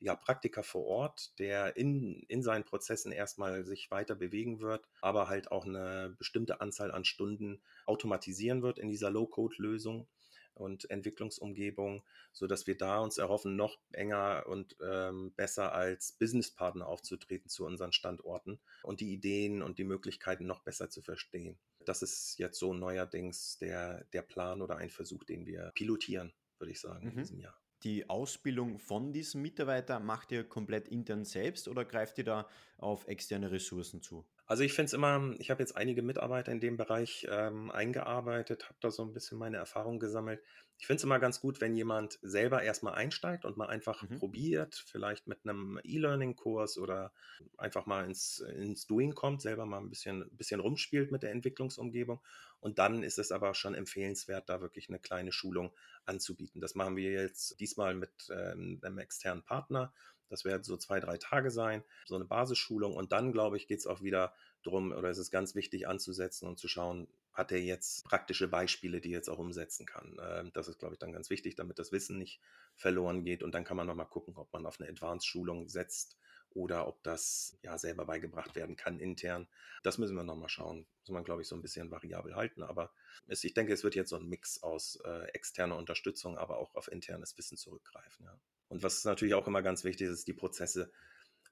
ja, 0.00 0.14
Praktiker 0.14 0.62
vor 0.62 0.84
Ort, 0.84 1.38
der 1.38 1.76
in, 1.76 2.22
in 2.28 2.42
seinen 2.42 2.64
Prozessen 2.64 3.12
erstmal 3.12 3.64
sich 3.64 3.90
weiter 3.90 4.14
bewegen 4.14 4.60
wird, 4.60 4.86
aber 5.00 5.28
halt 5.28 5.50
auch 5.50 5.64
eine 5.64 6.14
bestimmte 6.18 6.60
Anzahl 6.60 6.90
an 6.90 7.04
Stunden 7.04 7.62
automatisieren 7.86 8.62
wird 8.62 8.78
in 8.78 8.88
dieser 8.88 9.10
Low-Code-Lösung 9.10 10.06
und 10.54 10.88
Entwicklungsumgebung, 10.90 12.02
so 12.32 12.46
dass 12.46 12.66
wir 12.66 12.76
da 12.76 13.00
uns 13.00 13.18
erhoffen, 13.18 13.56
noch 13.56 13.78
enger 13.92 14.44
und 14.46 14.76
ähm, 14.82 15.32
besser 15.34 15.72
als 15.72 16.12
Businesspartner 16.12 16.86
aufzutreten 16.86 17.48
zu 17.48 17.64
unseren 17.64 17.92
Standorten 17.92 18.60
und 18.82 19.00
die 19.00 19.12
Ideen 19.12 19.62
und 19.62 19.78
die 19.78 19.84
Möglichkeiten 19.84 20.46
noch 20.46 20.62
besser 20.62 20.90
zu 20.90 21.02
verstehen. 21.02 21.58
Das 21.84 22.02
ist 22.02 22.38
jetzt 22.38 22.58
so 22.58 22.72
neuerdings 22.72 23.58
der, 23.58 24.04
der 24.12 24.22
Plan 24.22 24.62
oder 24.62 24.76
ein 24.76 24.90
Versuch, 24.90 25.24
den 25.24 25.46
wir 25.46 25.72
pilotieren. 25.74 26.32
würde 26.58 26.72
ich 26.72 26.80
sagen, 26.80 27.04
mhm. 27.04 27.10
in 27.12 27.16
diesem 27.18 27.40
Jahr. 27.40 27.63
Die 27.84 28.08
Ausbildung 28.08 28.78
von 28.78 29.12
diesem 29.12 29.42
Mitarbeiter 29.42 30.00
macht 30.00 30.32
ihr 30.32 30.42
komplett 30.42 30.88
intern 30.88 31.26
selbst 31.26 31.68
oder 31.68 31.84
greift 31.84 32.16
ihr 32.16 32.24
da 32.24 32.48
auf 32.78 33.06
externe 33.08 33.50
Ressourcen 33.50 34.00
zu? 34.00 34.24
Also 34.46 34.62
ich 34.62 34.74
finde 34.74 34.86
es 34.86 34.92
immer, 34.92 35.34
ich 35.38 35.50
habe 35.50 35.62
jetzt 35.62 35.76
einige 35.76 36.02
Mitarbeiter 36.02 36.52
in 36.52 36.60
dem 36.60 36.76
Bereich 36.76 37.26
ähm, 37.30 37.70
eingearbeitet, 37.70 38.64
habe 38.64 38.78
da 38.80 38.90
so 38.90 39.02
ein 39.02 39.14
bisschen 39.14 39.38
meine 39.38 39.56
Erfahrung 39.56 39.98
gesammelt. 39.98 40.42
Ich 40.78 40.86
finde 40.86 40.98
es 40.98 41.04
immer 41.04 41.18
ganz 41.18 41.40
gut, 41.40 41.60
wenn 41.60 41.74
jemand 41.74 42.18
selber 42.20 42.62
erstmal 42.62 42.94
einsteigt 42.94 43.44
und 43.44 43.56
mal 43.56 43.68
einfach 43.68 44.02
mhm. 44.02 44.18
probiert, 44.18 44.74
vielleicht 44.86 45.26
mit 45.26 45.38
einem 45.44 45.80
E-Learning-Kurs 45.82 46.76
oder 46.78 47.12
einfach 47.56 47.86
mal 47.86 48.04
ins, 48.04 48.40
ins 48.40 48.86
Doing 48.86 49.14
kommt, 49.14 49.40
selber 49.40 49.64
mal 49.64 49.78
ein 49.78 49.88
bisschen, 49.88 50.28
bisschen 50.32 50.60
rumspielt 50.60 51.10
mit 51.10 51.22
der 51.22 51.30
Entwicklungsumgebung. 51.30 52.20
Und 52.60 52.78
dann 52.78 53.02
ist 53.02 53.18
es 53.18 53.30
aber 53.30 53.54
schon 53.54 53.74
empfehlenswert, 53.74 54.48
da 54.48 54.60
wirklich 54.60 54.88
eine 54.88 54.98
kleine 54.98 55.32
Schulung 55.32 55.72
anzubieten. 56.04 56.60
Das 56.60 56.74
machen 56.74 56.96
wir 56.96 57.12
jetzt 57.12 57.60
diesmal 57.60 57.94
mit 57.94 58.12
ähm, 58.30 58.80
einem 58.82 58.98
externen 58.98 59.42
Partner 59.42 59.92
das 60.28 60.44
werden 60.44 60.62
so 60.62 60.76
zwei, 60.76 61.00
drei 61.00 61.18
Tage 61.18 61.50
sein, 61.50 61.84
so 62.06 62.14
eine 62.14 62.24
Basisschulung. 62.24 62.94
Und 62.94 63.12
dann, 63.12 63.32
glaube 63.32 63.56
ich, 63.56 63.66
geht 63.66 63.80
es 63.80 63.86
auch 63.86 64.02
wieder 64.02 64.34
darum, 64.62 64.92
oder 64.92 65.10
es 65.10 65.18
ist 65.18 65.30
ganz 65.30 65.54
wichtig 65.54 65.86
anzusetzen 65.86 66.48
und 66.48 66.58
zu 66.58 66.68
schauen, 66.68 67.08
hat 67.32 67.50
er 67.50 67.60
jetzt 67.60 68.04
praktische 68.04 68.48
Beispiele, 68.48 69.00
die 69.00 69.10
er 69.10 69.18
jetzt 69.18 69.28
auch 69.28 69.38
umsetzen 69.38 69.86
kann. 69.86 70.16
Ähm, 70.22 70.52
das 70.54 70.68
ist, 70.68 70.78
glaube 70.78 70.94
ich, 70.94 70.98
dann 70.98 71.12
ganz 71.12 71.30
wichtig, 71.30 71.56
damit 71.56 71.78
das 71.78 71.92
Wissen 71.92 72.18
nicht 72.18 72.40
verloren 72.76 73.24
geht. 73.24 73.42
Und 73.42 73.52
dann 73.52 73.64
kann 73.64 73.76
man 73.76 73.86
nochmal 73.86 74.06
gucken, 74.06 74.36
ob 74.36 74.52
man 74.52 74.66
auf 74.66 74.80
eine 74.80 74.88
Advanced-Schulung 74.88 75.68
setzt 75.68 76.16
oder 76.50 76.86
ob 76.86 77.02
das 77.02 77.58
ja 77.62 77.76
selber 77.76 78.06
beigebracht 78.06 78.54
werden 78.54 78.76
kann 78.76 79.00
intern. 79.00 79.48
Das 79.82 79.98
müssen 79.98 80.16
wir 80.16 80.22
nochmal 80.22 80.48
schauen. 80.48 80.86
Muss 81.00 81.10
man, 81.10 81.24
glaube 81.24 81.42
ich, 81.42 81.48
so 81.48 81.56
ein 81.56 81.62
bisschen 81.62 81.90
variabel 81.90 82.36
halten. 82.36 82.62
Aber 82.62 82.92
es, 83.26 83.42
ich 83.42 83.54
denke, 83.54 83.72
es 83.72 83.82
wird 83.82 83.96
jetzt 83.96 84.10
so 84.10 84.16
ein 84.16 84.28
Mix 84.28 84.62
aus 84.62 85.00
äh, 85.04 85.24
externer 85.32 85.76
Unterstützung, 85.76 86.38
aber 86.38 86.58
auch 86.58 86.74
auf 86.76 86.90
internes 86.90 87.36
Wissen 87.36 87.56
zurückgreifen. 87.56 88.26
Ja. 88.26 88.38
Und 88.68 88.82
was 88.82 89.04
natürlich 89.04 89.34
auch 89.34 89.46
immer 89.46 89.62
ganz 89.62 89.84
wichtig 89.84 90.08
ist, 90.08 90.26
die 90.26 90.32
Prozesse 90.32 90.90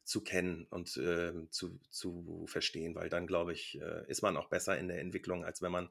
zu 0.04 0.22
kennen 0.22 0.66
und 0.70 0.96
äh, 0.96 1.32
zu, 1.50 1.78
zu 1.90 2.44
verstehen, 2.48 2.94
weil 2.94 3.08
dann, 3.08 3.26
glaube 3.26 3.52
ich, 3.52 3.80
äh, 3.80 4.04
ist 4.08 4.22
man 4.22 4.36
auch 4.36 4.48
besser 4.48 4.76
in 4.78 4.88
der 4.88 5.00
Entwicklung, 5.00 5.44
als 5.44 5.62
wenn 5.62 5.72
man 5.72 5.90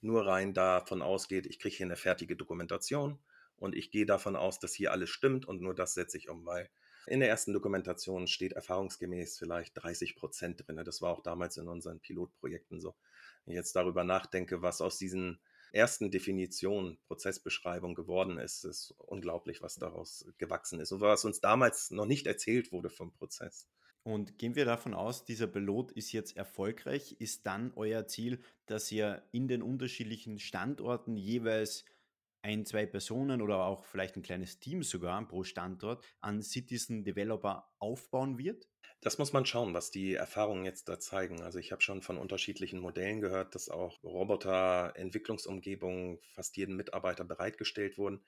nur 0.00 0.26
rein 0.26 0.52
davon 0.52 1.00
ausgeht, 1.00 1.46
ich 1.46 1.60
kriege 1.60 1.76
hier 1.76 1.86
eine 1.86 1.96
fertige 1.96 2.36
Dokumentation 2.36 3.20
und 3.56 3.76
ich 3.76 3.92
gehe 3.92 4.06
davon 4.06 4.34
aus, 4.34 4.58
dass 4.58 4.74
hier 4.74 4.90
alles 4.90 5.10
stimmt 5.10 5.46
und 5.46 5.60
nur 5.60 5.74
das 5.74 5.94
setze 5.94 6.18
ich 6.18 6.28
um, 6.28 6.44
weil 6.44 6.68
in 7.06 7.20
der 7.20 7.28
ersten 7.28 7.52
Dokumentation 7.52 8.26
steht 8.26 8.52
erfahrungsgemäß 8.52 9.38
vielleicht 9.38 9.72
30 9.74 10.16
Prozent 10.16 10.66
drin. 10.66 10.80
Das 10.84 11.02
war 11.02 11.10
auch 11.10 11.22
damals 11.22 11.56
in 11.56 11.68
unseren 11.68 12.00
Pilotprojekten 12.00 12.80
so. 12.80 12.94
Wenn 13.44 13.54
ich 13.54 13.58
jetzt 13.58 13.74
darüber 13.74 14.04
nachdenke, 14.04 14.62
was 14.62 14.80
aus 14.80 14.98
diesen 14.98 15.40
ersten 15.72 16.10
Definition, 16.10 16.98
Prozessbeschreibung 17.06 17.94
geworden 17.94 18.38
ist. 18.38 18.64
Es 18.64 18.90
ist 18.90 18.94
unglaublich, 18.98 19.62
was 19.62 19.76
daraus 19.76 20.26
gewachsen 20.38 20.80
ist 20.80 20.92
und 20.92 21.00
was 21.00 21.24
uns 21.24 21.40
damals 21.40 21.90
noch 21.90 22.06
nicht 22.06 22.26
erzählt 22.26 22.72
wurde 22.72 22.90
vom 22.90 23.12
Prozess. 23.12 23.68
Und 24.04 24.38
gehen 24.38 24.56
wir 24.56 24.64
davon 24.64 24.94
aus, 24.94 25.24
dieser 25.24 25.46
Pilot 25.46 25.92
ist 25.92 26.12
jetzt 26.12 26.36
erfolgreich, 26.36 27.16
ist 27.20 27.46
dann 27.46 27.72
euer 27.76 28.06
Ziel, 28.08 28.42
dass 28.66 28.90
ihr 28.90 29.22
in 29.30 29.46
den 29.46 29.62
unterschiedlichen 29.62 30.40
Standorten 30.40 31.16
jeweils 31.16 31.84
ein, 32.42 32.66
zwei 32.66 32.84
Personen 32.86 33.40
oder 33.40 33.64
auch 33.64 33.84
vielleicht 33.84 34.16
ein 34.16 34.22
kleines 34.22 34.58
Team 34.58 34.82
sogar 34.82 35.26
pro 35.28 35.44
Standort 35.44 36.04
an 36.20 36.42
Citizen 36.42 37.04
Developer 37.04 37.72
aufbauen 37.78 38.38
wird? 38.38 38.68
Das 39.02 39.18
muss 39.18 39.32
man 39.32 39.44
schauen, 39.44 39.74
was 39.74 39.90
die 39.90 40.14
Erfahrungen 40.14 40.64
jetzt 40.64 40.88
da 40.88 41.00
zeigen. 41.00 41.42
Also 41.42 41.58
ich 41.58 41.72
habe 41.72 41.82
schon 41.82 42.02
von 42.02 42.18
unterschiedlichen 42.18 42.78
Modellen 42.78 43.20
gehört, 43.20 43.56
dass 43.56 43.68
auch 43.68 44.00
Roboter-Entwicklungsumgebungen 44.04 46.20
fast 46.34 46.56
jedem 46.56 46.76
Mitarbeiter 46.76 47.24
bereitgestellt 47.24 47.98
wurden. 47.98 48.20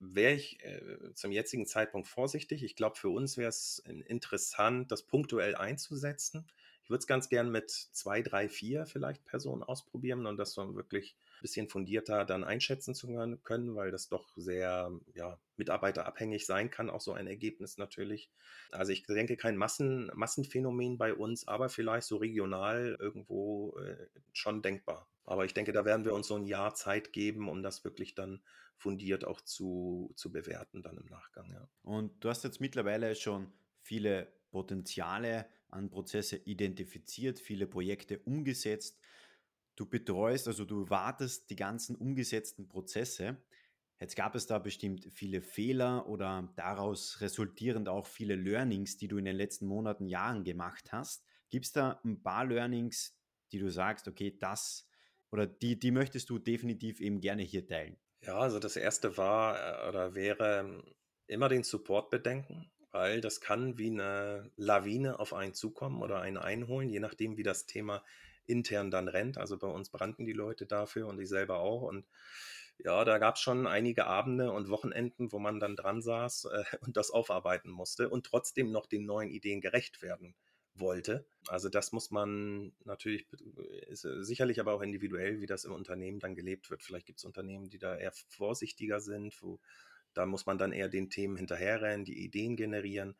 Wäre 0.00 0.32
ich 0.32 0.64
äh, 0.64 1.12
zum 1.12 1.30
jetzigen 1.30 1.66
Zeitpunkt 1.66 2.08
vorsichtig. 2.08 2.62
Ich 2.62 2.74
glaube, 2.74 2.96
für 2.96 3.10
uns 3.10 3.36
wäre 3.36 3.50
es 3.50 3.82
interessant, 4.06 4.90
das 4.90 5.02
punktuell 5.02 5.54
einzusetzen. 5.54 6.46
Ich 6.84 6.90
würde 6.90 7.00
es 7.00 7.06
ganz 7.06 7.28
gern 7.28 7.50
mit 7.50 7.70
zwei, 7.70 8.22
drei, 8.22 8.48
vier 8.48 8.86
vielleicht 8.86 9.26
Personen 9.26 9.62
ausprobieren 9.62 10.24
und 10.24 10.38
das 10.38 10.54
so 10.54 10.74
wirklich 10.74 11.18
bisschen 11.40 11.68
fundierter 11.68 12.24
dann 12.24 12.44
einschätzen 12.44 12.94
zu 12.94 13.08
können, 13.42 13.74
weil 13.74 13.90
das 13.90 14.08
doch 14.08 14.28
sehr 14.36 14.90
ja, 15.14 15.38
mitarbeiterabhängig 15.56 16.46
sein 16.46 16.70
kann, 16.70 16.90
auch 16.90 17.00
so 17.00 17.12
ein 17.12 17.26
Ergebnis 17.26 17.78
natürlich. 17.78 18.30
Also 18.70 18.92
ich 18.92 19.06
denke 19.06 19.36
kein 19.36 19.56
Massen, 19.56 20.10
Massenphänomen 20.14 20.98
bei 20.98 21.14
uns, 21.14 21.46
aber 21.46 21.68
vielleicht 21.68 22.06
so 22.06 22.16
regional 22.16 22.96
irgendwo 22.98 23.78
äh, 23.78 24.06
schon 24.32 24.62
denkbar. 24.62 25.08
Aber 25.24 25.44
ich 25.44 25.54
denke, 25.54 25.72
da 25.72 25.84
werden 25.84 26.04
wir 26.04 26.14
uns 26.14 26.28
so 26.28 26.36
ein 26.36 26.46
Jahr 26.46 26.74
Zeit 26.74 27.12
geben, 27.12 27.48
um 27.48 27.62
das 27.62 27.84
wirklich 27.84 28.14
dann 28.14 28.42
fundiert 28.78 29.24
auch 29.24 29.40
zu, 29.40 30.12
zu 30.16 30.32
bewerten 30.32 30.82
dann 30.82 30.96
im 30.96 31.06
Nachgang. 31.06 31.52
Ja. 31.52 31.68
Und 31.82 32.24
du 32.24 32.28
hast 32.28 32.44
jetzt 32.44 32.60
mittlerweile 32.60 33.14
schon 33.14 33.52
viele 33.82 34.32
Potenziale 34.50 35.46
an 35.68 35.90
Prozesse 35.90 36.36
identifiziert, 36.36 37.40
viele 37.40 37.66
Projekte 37.66 38.18
umgesetzt. 38.20 38.98
Du 39.78 39.86
betreust, 39.86 40.48
also 40.48 40.64
du 40.64 40.90
wartest 40.90 41.50
die 41.50 41.54
ganzen 41.54 41.94
umgesetzten 41.94 42.66
Prozesse. 42.66 43.36
Jetzt 44.00 44.16
gab 44.16 44.34
es 44.34 44.48
da 44.48 44.58
bestimmt 44.58 45.06
viele 45.12 45.40
Fehler 45.40 46.08
oder 46.08 46.52
daraus 46.56 47.20
resultierend 47.20 47.88
auch 47.88 48.08
viele 48.08 48.34
Learnings, 48.34 48.96
die 48.96 49.06
du 49.06 49.18
in 49.18 49.24
den 49.24 49.36
letzten 49.36 49.66
Monaten, 49.66 50.08
Jahren 50.08 50.42
gemacht 50.42 50.90
hast. 50.90 51.24
Gibt 51.48 51.66
es 51.66 51.72
da 51.72 52.00
ein 52.04 52.20
paar 52.24 52.44
Learnings, 52.44 53.16
die 53.52 53.60
du 53.60 53.70
sagst, 53.70 54.08
okay, 54.08 54.36
das 54.36 54.88
oder 55.30 55.46
die, 55.46 55.78
die 55.78 55.92
möchtest 55.92 56.28
du 56.28 56.40
definitiv 56.40 56.98
eben 57.00 57.20
gerne 57.20 57.42
hier 57.42 57.64
teilen? 57.64 57.96
Ja, 58.22 58.36
also 58.36 58.58
das 58.58 58.74
erste 58.74 59.16
war 59.16 59.84
äh, 59.84 59.88
oder 59.88 60.16
wäre 60.16 60.82
immer 61.28 61.48
den 61.48 61.62
Support 61.62 62.10
bedenken 62.10 62.68
weil 62.90 63.20
das 63.20 63.40
kann 63.40 63.78
wie 63.78 63.90
eine 63.90 64.50
Lawine 64.56 65.18
auf 65.18 65.34
einen 65.34 65.54
zukommen 65.54 66.02
oder 66.02 66.20
einen 66.20 66.38
einholen, 66.38 66.88
je 66.88 67.00
nachdem, 67.00 67.36
wie 67.36 67.42
das 67.42 67.66
Thema 67.66 68.02
intern 68.48 68.90
dann 68.90 69.08
rennt. 69.08 69.38
Also 69.38 69.58
bei 69.58 69.68
uns 69.68 69.90
brannten 69.90 70.24
die 70.24 70.32
Leute 70.32 70.66
dafür 70.66 71.06
und 71.06 71.20
ich 71.20 71.28
selber 71.28 71.58
auch. 71.58 71.82
Und 71.82 72.06
ja, 72.78 73.04
da 73.04 73.18
gab 73.18 73.36
es 73.36 73.40
schon 73.40 73.66
einige 73.66 74.06
Abende 74.06 74.52
und 74.52 74.68
Wochenenden, 74.68 75.32
wo 75.32 75.38
man 75.38 75.60
dann 75.60 75.76
dran 75.76 76.00
saß 76.00 76.46
äh, 76.46 76.64
und 76.80 76.96
das 76.96 77.10
aufarbeiten 77.10 77.70
musste 77.70 78.08
und 78.08 78.26
trotzdem 78.26 78.70
noch 78.70 78.86
den 78.86 79.04
neuen 79.04 79.30
Ideen 79.30 79.60
gerecht 79.60 80.02
werden 80.02 80.34
wollte. 80.74 81.26
Also 81.48 81.68
das 81.68 81.92
muss 81.92 82.10
man 82.10 82.72
natürlich, 82.84 83.26
ist 83.88 84.02
sicherlich 84.20 84.60
aber 84.60 84.72
auch 84.72 84.80
individuell, 84.82 85.40
wie 85.40 85.46
das 85.46 85.64
im 85.64 85.72
Unternehmen 85.72 86.20
dann 86.20 86.36
gelebt 86.36 86.70
wird. 86.70 86.82
Vielleicht 86.82 87.06
gibt 87.06 87.18
es 87.18 87.24
Unternehmen, 87.24 87.68
die 87.68 87.78
da 87.78 87.96
eher 87.96 88.12
vorsichtiger 88.28 89.00
sind, 89.00 89.42
wo 89.42 89.58
da 90.14 90.26
muss 90.26 90.46
man 90.46 90.58
dann 90.58 90.72
eher 90.72 90.88
den 90.88 91.10
Themen 91.10 91.36
hinterherrennen, 91.36 92.04
die 92.04 92.24
Ideen 92.24 92.56
generieren. 92.56 93.16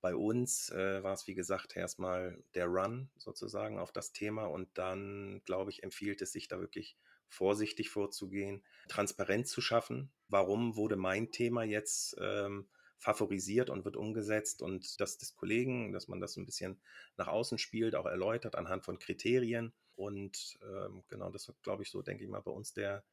Bei 0.00 0.14
uns 0.14 0.70
äh, 0.70 1.02
war 1.02 1.12
es, 1.12 1.26
wie 1.26 1.34
gesagt, 1.34 1.76
erstmal 1.76 2.42
der 2.54 2.66
Run 2.66 3.10
sozusagen 3.16 3.78
auf 3.78 3.92
das 3.92 4.12
Thema 4.12 4.46
und 4.46 4.68
dann, 4.78 5.42
glaube 5.44 5.70
ich, 5.70 5.82
empfiehlt 5.82 6.22
es 6.22 6.32
sich 6.32 6.48
da 6.48 6.58
wirklich 6.58 6.96
vorsichtig 7.28 7.90
vorzugehen, 7.90 8.64
transparent 8.88 9.46
zu 9.46 9.60
schaffen. 9.60 10.10
Warum 10.28 10.76
wurde 10.76 10.96
mein 10.96 11.30
Thema 11.30 11.64
jetzt 11.64 12.16
ähm, 12.20 12.68
favorisiert 13.00 13.70
und 13.70 13.84
wird 13.84 13.96
umgesetzt 13.96 14.62
und 14.62 15.00
das 15.00 15.16
des 15.16 15.34
Kollegen, 15.34 15.92
dass 15.92 16.08
man 16.08 16.20
das 16.20 16.36
ein 16.36 16.44
bisschen 16.44 16.80
nach 17.16 17.28
außen 17.28 17.58
spielt, 17.58 17.94
auch 17.94 18.06
erläutert 18.06 18.56
anhand 18.56 18.84
von 18.84 18.98
Kriterien. 18.98 19.72
Und 19.96 20.58
ähm, 20.62 21.02
genau, 21.08 21.30
das 21.30 21.52
glaube 21.62 21.82
ich, 21.82 21.90
so, 21.90 22.02
denke 22.02 22.24
ich 22.24 22.30
mal, 22.30 22.42
bei 22.42 22.50
uns 22.50 22.74
der, 22.74 23.04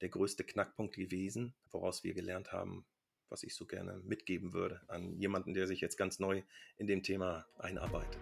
der 0.00 0.08
größte 0.08 0.44
Knackpunkt 0.44 0.96
gewesen, 0.96 1.54
woraus 1.70 2.02
wir 2.02 2.14
gelernt 2.14 2.52
haben, 2.52 2.86
was 3.28 3.42
ich 3.42 3.54
so 3.54 3.66
gerne 3.66 4.00
mitgeben 4.04 4.52
würde 4.52 4.80
an 4.88 5.18
jemanden, 5.18 5.54
der 5.54 5.66
sich 5.66 5.80
jetzt 5.80 5.96
ganz 5.96 6.18
neu 6.18 6.42
in 6.78 6.86
dem 6.86 7.02
Thema 7.02 7.46
einarbeitet. 7.58 8.20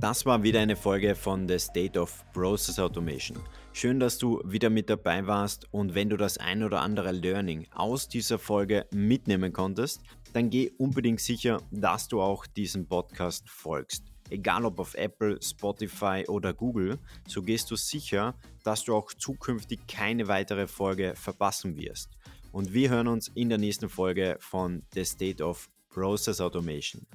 Das 0.00 0.26
war 0.26 0.42
wieder 0.42 0.58
eine 0.58 0.74
Folge 0.74 1.14
von 1.14 1.46
The 1.46 1.60
State 1.60 1.98
of 2.00 2.24
Process 2.32 2.80
Automation. 2.80 3.38
Schön, 3.72 4.00
dass 4.00 4.18
du 4.18 4.42
wieder 4.44 4.68
mit 4.68 4.90
dabei 4.90 5.26
warst 5.28 5.72
und 5.72 5.94
wenn 5.94 6.10
du 6.10 6.16
das 6.16 6.38
ein 6.38 6.64
oder 6.64 6.80
andere 6.80 7.12
Learning 7.12 7.68
aus 7.72 8.08
dieser 8.08 8.40
Folge 8.40 8.86
mitnehmen 8.92 9.52
konntest, 9.52 10.02
dann 10.32 10.50
geh 10.50 10.72
unbedingt 10.78 11.20
sicher, 11.20 11.62
dass 11.70 12.08
du 12.08 12.20
auch 12.20 12.46
diesem 12.46 12.88
Podcast 12.88 13.48
folgst 13.48 14.12
egal 14.32 14.64
ob 14.64 14.80
auf 14.80 14.94
Apple, 14.94 15.38
Spotify 15.42 16.24
oder 16.26 16.52
Google, 16.54 16.98
so 17.28 17.42
gehst 17.42 17.70
du 17.70 17.76
sicher, 17.76 18.34
dass 18.64 18.84
du 18.84 18.94
auch 18.94 19.12
zukünftig 19.12 19.86
keine 19.86 20.26
weitere 20.26 20.66
Folge 20.66 21.14
verpassen 21.14 21.76
wirst. 21.76 22.10
Und 22.52 22.74
wir 22.74 22.90
hören 22.90 23.08
uns 23.08 23.28
in 23.34 23.48
der 23.48 23.58
nächsten 23.58 23.88
Folge 23.88 24.36
von 24.40 24.82
The 24.92 25.04
State 25.04 25.42
of 25.42 25.70
Process 25.88 26.40
Automation. 26.40 27.06